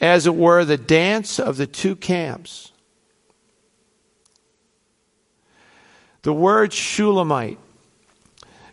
As 0.00 0.26
it 0.26 0.34
were, 0.34 0.64
the 0.64 0.76
dance 0.76 1.38
of 1.38 1.56
the 1.56 1.66
two 1.66 1.96
camps. 1.96 2.72
The 6.22 6.32
word 6.32 6.72
Shulamite 6.72 7.58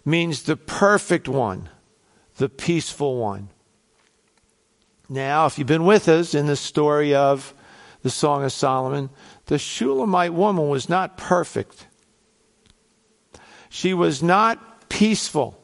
means 0.03 0.43
the 0.43 0.55
perfect 0.55 1.27
one, 1.27 1.69
the 2.37 2.49
peaceful 2.49 3.17
one. 3.17 3.49
Now, 5.07 5.45
if 5.45 5.57
you've 5.57 5.67
been 5.67 5.85
with 5.85 6.07
us 6.07 6.33
in 6.33 6.47
the 6.47 6.55
story 6.55 7.13
of 7.13 7.53
the 8.05 8.11
Song 8.11 8.43
of 8.43 8.51
Solomon, 8.51 9.09
the 9.47 9.57
Shulamite 9.57 10.31
woman 10.31 10.69
was 10.69 10.87
not 10.87 11.17
perfect. 11.17 11.87
She 13.67 13.95
was 13.95 14.21
not 14.21 14.89
peaceful. 14.89 15.59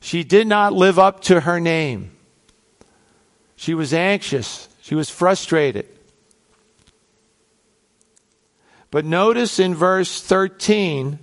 She 0.00 0.24
did 0.24 0.48
not 0.48 0.72
live 0.72 0.98
up 0.98 1.20
to 1.20 1.42
her 1.42 1.60
name. 1.60 2.10
She 3.54 3.72
was 3.72 3.94
anxious. 3.94 4.68
She 4.80 4.96
was 4.96 5.10
frustrated. 5.10 5.86
But 8.90 9.04
notice 9.04 9.60
in 9.60 9.76
verse 9.76 10.20
13, 10.20 11.20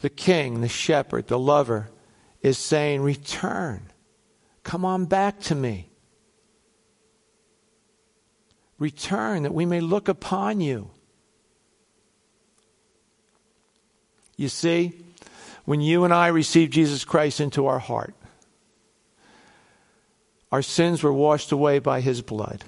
the 0.00 0.10
king, 0.10 0.60
the 0.60 0.68
shepherd, 0.68 1.28
the 1.28 1.38
lover, 1.38 1.88
is 2.42 2.58
saying, 2.58 3.02
Return. 3.02 3.92
Come 4.64 4.84
on 4.84 5.04
back 5.04 5.40
to 5.42 5.54
me. 5.54 5.90
Return 8.78 9.44
that 9.44 9.54
we 9.54 9.64
may 9.66 9.80
look 9.80 10.08
upon 10.08 10.60
you. 10.60 10.90
You 14.36 14.48
see, 14.48 14.94
when 15.64 15.80
you 15.80 16.02
and 16.02 16.12
I 16.12 16.26
received 16.28 16.72
Jesus 16.72 17.04
Christ 17.04 17.40
into 17.40 17.66
our 17.66 17.78
heart, 17.78 18.14
our 20.50 20.62
sins 20.62 21.02
were 21.02 21.12
washed 21.12 21.52
away 21.52 21.78
by 21.78 22.00
his 22.00 22.20
blood. 22.20 22.64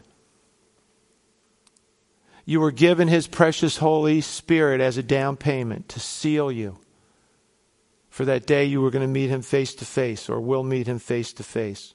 You 2.48 2.60
were 2.60 2.70
given 2.70 3.08
His 3.08 3.26
precious 3.26 3.78
Holy 3.78 4.20
Spirit 4.20 4.80
as 4.80 4.96
a 4.96 5.02
down 5.02 5.36
payment 5.36 5.88
to 5.90 6.00
seal 6.00 6.50
you 6.52 6.78
for 8.16 8.24
that 8.24 8.46
day 8.46 8.64
you 8.64 8.80
were 8.80 8.90
going 8.90 9.06
to 9.06 9.12
meet 9.12 9.28
Him 9.28 9.42
face 9.42 9.74
to 9.74 9.84
face 9.84 10.30
or 10.30 10.40
will 10.40 10.62
meet 10.62 10.86
Him 10.86 10.98
face 10.98 11.34
to 11.34 11.42
face. 11.42 11.92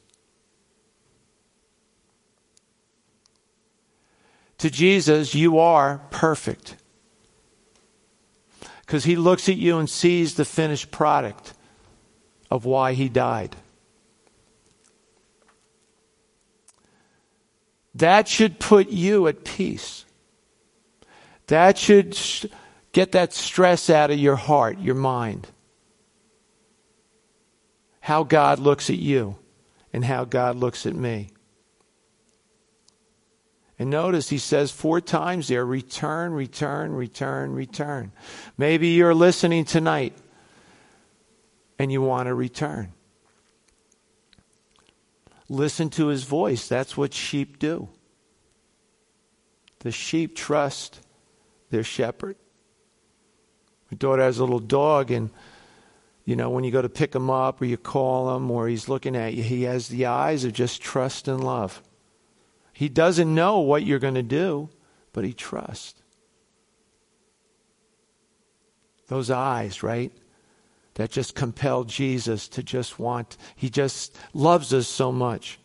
To 4.60 4.70
Jesus, 4.70 5.34
you 5.34 5.58
are 5.58 6.00
perfect. 6.12 6.76
Because 8.82 9.04
He 9.04 9.16
looks 9.16 9.50
at 9.50 9.58
you 9.58 9.80
and 9.80 9.90
sees 9.90 10.36
the 10.36 10.46
finished 10.46 10.92
product 10.92 11.56
of 12.52 12.66
why 12.66 12.94
He 12.94 13.10
died. 13.10 13.56
That 17.96 18.28
should 18.28 18.60
put 18.60 18.90
you 18.90 19.26
at 19.26 19.44
peace. 19.44 20.06
That 21.48 21.80
should 21.80 22.16
get 22.92 23.14
that 23.14 23.34
stress 23.34 23.90
out 23.90 24.12
of 24.12 24.20
your 24.20 24.36
heart, 24.36 24.78
your 24.78 24.94
mind. 24.94 25.48
How 28.02 28.24
God 28.24 28.60
looks 28.60 28.90
at 28.90 28.98
you 28.98 29.38
and 29.94 30.04
how 30.04 30.26
God 30.26 30.58
looks 30.58 30.86
at 30.86 30.96
me. 30.96 31.30
And 33.80 33.90
notice 33.90 34.30
he 34.30 34.38
says 34.38 34.70
four 34.70 35.02
times 35.02 35.48
there 35.48 35.66
return, 35.66 36.34
return, 36.34 36.94
return, 36.94 37.54
return. 37.54 38.12
Maybe 38.58 38.90
you're 38.90 39.16
listening 39.16 39.66
tonight 39.66 40.14
and 41.80 41.92
you 41.92 42.02
want 42.02 42.28
to 42.28 42.36
return. 42.36 42.94
Listen 45.50 45.90
to 45.92 46.08
his 46.08 46.24
voice. 46.26 46.68
That's 46.68 46.96
what 46.96 47.14
sheep 47.14 47.58
do. 47.58 47.90
The 49.80 49.92
sheep 49.92 50.36
trust 50.36 51.00
their 51.72 51.84
shepherd. 51.84 52.36
My 53.90 53.98
daughter 53.98 54.22
has 54.22 54.38
a 54.38 54.44
little 54.44 54.60
dog, 54.60 55.10
and 55.10 55.32
you 56.26 56.36
know, 56.36 56.50
when 56.50 56.64
you 56.64 56.72
go 56.72 56.82
to 56.82 56.90
pick 56.90 57.16
him 57.16 57.30
up 57.30 57.62
or 57.62 57.66
you 57.66 57.78
call 57.78 58.36
him 58.36 58.52
or 58.52 58.68
he's 58.68 58.88
looking 58.88 59.16
at 59.16 59.34
you, 59.34 59.44
he 59.44 59.64
has 59.64 59.88
the 59.88 60.06
eyes 60.06 60.44
of 60.44 60.54
just 60.54 60.82
trust 60.82 61.28
and 61.28 61.44
love. 61.44 61.82
He 62.74 62.90
doesn't 62.90 63.34
know 63.34 63.60
what 63.60 63.84
you're 63.84 64.00
going 64.00 64.16
to 64.16 64.24
do, 64.24 64.70
but 65.14 65.24
he 65.24 65.34
trusts. 65.34 66.02
Those 69.08 69.30
eyes, 69.30 69.84
right? 69.84 70.12
That 70.96 71.12
just 71.12 71.36
compel 71.36 71.84
Jesus 71.84 72.48
to 72.50 72.64
just 72.64 73.00
want, 73.00 73.38
he 73.56 73.70
just 73.70 74.16
loves 74.34 74.74
us 74.74 74.88
so 74.88 75.12
much. 75.12 75.60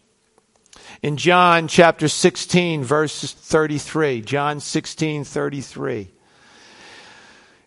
In 1.02 1.16
John 1.16 1.68
chapter 1.68 2.08
16, 2.08 2.84
verse 2.84 3.32
33, 3.32 4.20
John 4.22 4.60
16, 4.60 5.24
33, 5.24 6.10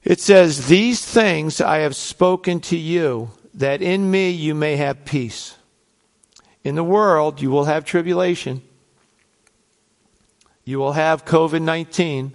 it 0.09 0.19
says, 0.19 0.65
These 0.65 1.05
things 1.05 1.61
I 1.61 1.77
have 1.77 1.95
spoken 1.95 2.61
to 2.61 2.75
you, 2.75 3.29
that 3.53 3.83
in 3.83 4.09
me 4.09 4.31
you 4.31 4.55
may 4.55 4.75
have 4.75 5.05
peace. 5.05 5.55
In 6.63 6.73
the 6.73 6.83
world 6.83 7.39
you 7.39 7.51
will 7.51 7.65
have 7.65 7.85
tribulation. 7.85 8.63
You 10.65 10.79
will 10.79 10.93
have 10.93 11.25
COVID 11.25 11.61
19. 11.61 12.33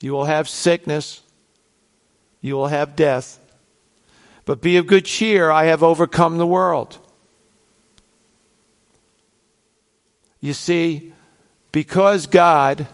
You 0.00 0.12
will 0.12 0.24
have 0.24 0.48
sickness. 0.48 1.20
You 2.40 2.54
will 2.54 2.68
have 2.68 2.96
death. 2.96 3.38
But 4.46 4.62
be 4.62 4.78
of 4.78 4.86
good 4.86 5.04
cheer, 5.04 5.50
I 5.50 5.64
have 5.64 5.82
overcome 5.82 6.38
the 6.38 6.46
world. 6.46 6.96
You 10.40 10.54
see, 10.54 11.12
because 11.70 12.26
God 12.26 12.86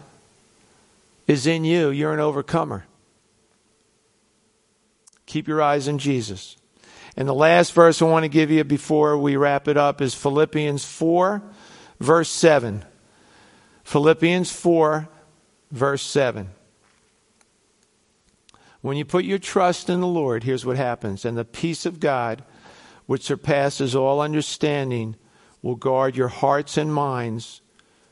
is 1.27 1.45
in 1.45 1.65
you, 1.65 1.89
you're 1.89 2.13
an 2.13 2.19
overcomer. 2.19 2.85
Keep 5.25 5.47
your 5.47 5.61
eyes 5.61 5.87
on 5.87 5.97
Jesus. 5.97 6.55
And 7.17 7.27
the 7.27 7.33
last 7.33 7.73
verse 7.73 8.01
I 8.01 8.05
want 8.05 8.23
to 8.23 8.29
give 8.29 8.49
you 8.49 8.63
before 8.63 9.17
we 9.17 9.35
wrap 9.35 9.67
it 9.67 9.75
up 9.75 10.01
is 10.01 10.15
Philippians 10.15 10.85
4, 10.85 11.43
verse 11.99 12.29
7. 12.29 12.85
Philippians 13.83 14.51
4, 14.51 15.09
verse 15.71 16.01
7. 16.01 16.49
When 18.81 18.95
you 18.95 19.03
put 19.03 19.25
your 19.25 19.39
trust 19.39 19.89
in 19.89 19.99
the 19.99 20.07
Lord, 20.07 20.43
here's 20.45 20.65
what 20.65 20.77
happens. 20.77 21.25
And 21.25 21.37
the 21.37 21.43
peace 21.43 21.85
of 21.85 21.99
God, 21.99 22.43
which 23.05 23.23
surpasses 23.23 23.95
all 23.95 24.21
understanding, 24.21 25.17
will 25.61 25.75
guard 25.75 26.15
your 26.15 26.29
hearts 26.29 26.77
and 26.77 26.93
minds 26.93 27.61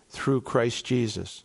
through 0.10 0.42
Christ 0.42 0.86
Jesus. 0.86 1.45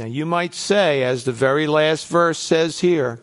Now, 0.00 0.06
you 0.06 0.24
might 0.24 0.54
say, 0.54 1.02
as 1.02 1.24
the 1.24 1.32
very 1.32 1.66
last 1.66 2.06
verse 2.06 2.38
says 2.38 2.80
here, 2.80 3.20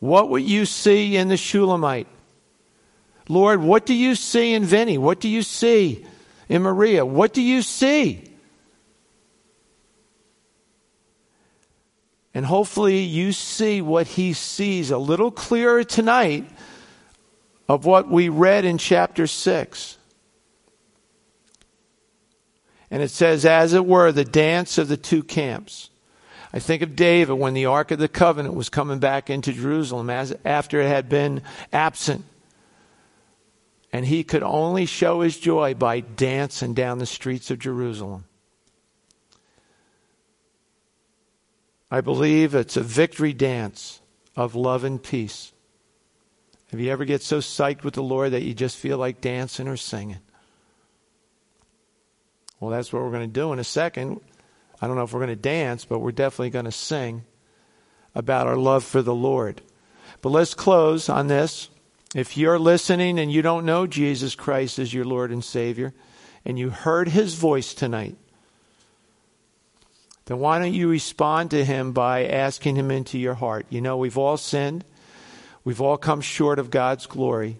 what 0.00 0.28
would 0.28 0.42
you 0.42 0.66
see 0.66 1.16
in 1.16 1.28
the 1.28 1.36
Shulamite? 1.36 2.08
Lord, 3.28 3.60
what 3.62 3.86
do 3.86 3.94
you 3.94 4.16
see 4.16 4.54
in 4.54 4.64
Vinny? 4.64 4.98
What 4.98 5.20
do 5.20 5.28
you 5.28 5.42
see 5.42 6.04
in 6.48 6.62
Maria? 6.62 7.06
What 7.06 7.32
do 7.32 7.40
you 7.40 7.62
see? 7.62 8.28
And 12.34 12.44
hopefully 12.44 12.98
you 12.98 13.30
see 13.30 13.80
what 13.80 14.08
he 14.08 14.32
sees 14.32 14.90
a 14.90 14.98
little 14.98 15.30
clearer 15.30 15.84
tonight 15.84 16.50
of 17.68 17.84
what 17.84 18.08
we 18.08 18.28
read 18.28 18.64
in 18.64 18.78
chapter 18.78 19.28
6. 19.28 19.96
And 22.90 23.02
it 23.02 23.10
says, 23.10 23.44
as 23.44 23.74
it 23.74 23.84
were, 23.84 24.12
the 24.12 24.24
dance 24.24 24.78
of 24.78 24.88
the 24.88 24.96
two 24.96 25.22
camps. 25.22 25.90
I 26.52 26.58
think 26.58 26.80
of 26.80 26.96
David 26.96 27.34
when 27.34 27.54
the 27.54 27.66
Ark 27.66 27.90
of 27.90 27.98
the 27.98 28.08
Covenant 28.08 28.54
was 28.54 28.70
coming 28.70 28.98
back 28.98 29.28
into 29.28 29.52
Jerusalem 29.52 30.08
as, 30.08 30.34
after 30.44 30.80
it 30.80 30.88
had 30.88 31.08
been 31.08 31.42
absent. 31.72 32.24
And 33.92 34.06
he 34.06 34.24
could 34.24 34.42
only 34.42 34.86
show 34.86 35.20
his 35.20 35.38
joy 35.38 35.74
by 35.74 36.00
dancing 36.00 36.74
down 36.74 36.98
the 36.98 37.06
streets 37.06 37.50
of 37.50 37.58
Jerusalem. 37.58 38.24
I 41.90 42.00
believe 42.00 42.54
it's 42.54 42.76
a 42.76 42.82
victory 42.82 43.32
dance 43.32 44.00
of 44.36 44.54
love 44.54 44.84
and 44.84 45.02
peace. 45.02 45.52
Have 46.70 46.80
you 46.80 46.90
ever 46.90 47.06
get 47.06 47.22
so 47.22 47.38
psyched 47.38 47.82
with 47.82 47.94
the 47.94 48.02
Lord 48.02 48.32
that 48.32 48.42
you 48.42 48.52
just 48.52 48.76
feel 48.76 48.98
like 48.98 49.22
dancing 49.22 49.68
or 49.68 49.76
singing? 49.76 50.18
Well, 52.60 52.70
that's 52.70 52.92
what 52.92 53.02
we're 53.02 53.10
going 53.10 53.28
to 53.28 53.40
do 53.40 53.52
in 53.52 53.58
a 53.58 53.64
second. 53.64 54.20
I 54.80 54.86
don't 54.86 54.96
know 54.96 55.02
if 55.02 55.12
we're 55.12 55.20
going 55.20 55.28
to 55.28 55.36
dance, 55.36 55.84
but 55.84 56.00
we're 56.00 56.12
definitely 56.12 56.50
going 56.50 56.64
to 56.64 56.72
sing 56.72 57.24
about 58.14 58.46
our 58.46 58.56
love 58.56 58.84
for 58.84 59.02
the 59.02 59.14
Lord. 59.14 59.60
But 60.22 60.30
let's 60.30 60.54
close 60.54 61.08
on 61.08 61.28
this. 61.28 61.68
If 62.14 62.36
you're 62.36 62.58
listening 62.58 63.18
and 63.18 63.30
you 63.30 63.42
don't 63.42 63.66
know 63.66 63.86
Jesus 63.86 64.34
Christ 64.34 64.78
as 64.78 64.92
your 64.92 65.04
Lord 65.04 65.30
and 65.30 65.44
Savior, 65.44 65.94
and 66.44 66.58
you 66.58 66.70
heard 66.70 67.08
his 67.08 67.34
voice 67.34 67.74
tonight, 67.74 68.16
then 70.24 70.38
why 70.38 70.58
don't 70.58 70.74
you 70.74 70.88
respond 70.88 71.50
to 71.50 71.64
him 71.64 71.92
by 71.92 72.26
asking 72.26 72.76
him 72.76 72.90
into 72.90 73.18
your 73.18 73.34
heart? 73.34 73.66
You 73.70 73.80
know, 73.80 73.96
we've 73.96 74.18
all 74.18 74.36
sinned, 74.36 74.84
we've 75.64 75.80
all 75.80 75.96
come 75.96 76.20
short 76.20 76.58
of 76.58 76.70
God's 76.70 77.06
glory. 77.06 77.58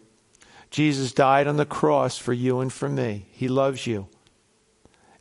Jesus 0.70 1.12
died 1.12 1.46
on 1.46 1.56
the 1.56 1.64
cross 1.64 2.18
for 2.18 2.32
you 2.32 2.60
and 2.60 2.72
for 2.72 2.88
me. 2.88 3.26
He 3.30 3.48
loves 3.48 3.86
you. 3.86 4.08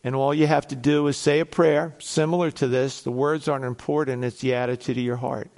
And 0.04 0.16
all 0.16 0.34
you 0.34 0.48
have 0.48 0.68
to 0.68 0.76
do 0.76 1.08
is 1.08 1.18
say 1.18 1.40
a 1.40 1.46
prayer 1.46 1.96
similar 2.00 2.52
to 2.52 2.68
this. 2.68 3.02
The 3.02 3.12
words 3.12 3.48
aren't 3.48 3.66
important, 3.66 4.24
it's 4.24 4.40
the 4.40 4.54
attitude 4.54 4.98
of 4.98 5.04
your 5.04 5.18
heart. 5.18 5.50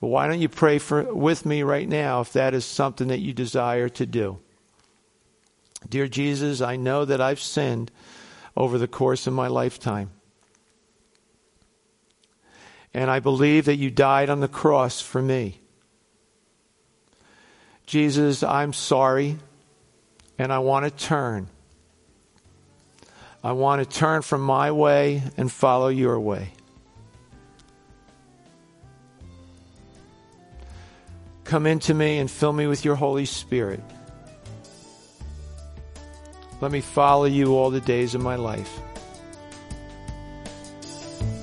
But 0.00 0.08
why 0.08 0.26
don't 0.26 0.40
you 0.40 0.48
pray 0.48 0.78
for, 0.78 1.14
with 1.14 1.46
me 1.46 1.62
right 1.62 1.88
now 1.88 2.20
if 2.20 2.32
that 2.32 2.54
is 2.54 2.64
something 2.64 3.08
that 3.08 3.20
you 3.20 3.32
desire 3.32 3.88
to 3.90 4.06
do? 4.06 4.38
Dear 5.88 6.08
Jesus, 6.08 6.60
I 6.60 6.76
know 6.76 7.04
that 7.04 7.20
I've 7.20 7.40
sinned 7.40 7.90
over 8.56 8.78
the 8.78 8.88
course 8.88 9.26
of 9.26 9.32
my 9.32 9.48
lifetime. 9.48 10.10
And 12.94 13.10
I 13.10 13.20
believe 13.20 13.64
that 13.64 13.76
you 13.76 13.90
died 13.90 14.28
on 14.28 14.40
the 14.40 14.48
cross 14.48 15.00
for 15.00 15.22
me. 15.22 15.60
Jesus, 17.86 18.42
I'm 18.42 18.72
sorry, 18.72 19.38
and 20.38 20.52
I 20.52 20.58
want 20.58 20.84
to 20.84 20.90
turn. 20.90 21.48
I 23.44 23.52
want 23.52 23.82
to 23.82 23.98
turn 23.98 24.22
from 24.22 24.40
my 24.40 24.70
way 24.70 25.22
and 25.36 25.50
follow 25.50 25.88
your 25.88 26.20
way. 26.20 26.52
Come 31.44 31.66
into 31.66 31.92
me 31.92 32.18
and 32.18 32.30
fill 32.30 32.52
me 32.52 32.66
with 32.66 32.84
your 32.84 32.94
Holy 32.94 33.24
Spirit. 33.24 33.80
Let 36.60 36.70
me 36.70 36.80
follow 36.80 37.24
you 37.24 37.56
all 37.56 37.70
the 37.70 37.80
days 37.80 38.14
of 38.14 38.22
my 38.22 38.36
life. 38.36 38.78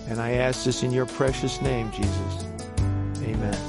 And 0.07 0.19
I 0.19 0.31
ask 0.31 0.63
this 0.63 0.81
in 0.81 0.91
your 0.91 1.05
precious 1.05 1.61
name, 1.61 1.91
Jesus. 1.91 2.45
Amen. 3.21 3.68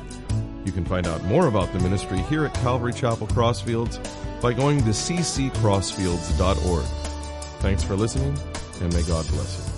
You 0.65 0.71
can 0.71 0.85
find 0.85 1.07
out 1.07 1.23
more 1.23 1.47
about 1.47 1.73
the 1.73 1.79
ministry 1.79 2.19
here 2.23 2.45
at 2.45 2.53
Calvary 2.55 2.93
Chapel 2.93 3.27
Crossfields 3.27 3.99
by 4.41 4.53
going 4.53 4.79
to 4.79 4.91
cccrossfields.org. 4.91 6.85
Thanks 7.61 7.83
for 7.83 7.95
listening, 7.95 8.37
and 8.81 8.93
may 8.93 9.03
God 9.03 9.27
bless 9.29 9.57
you. 9.57 9.70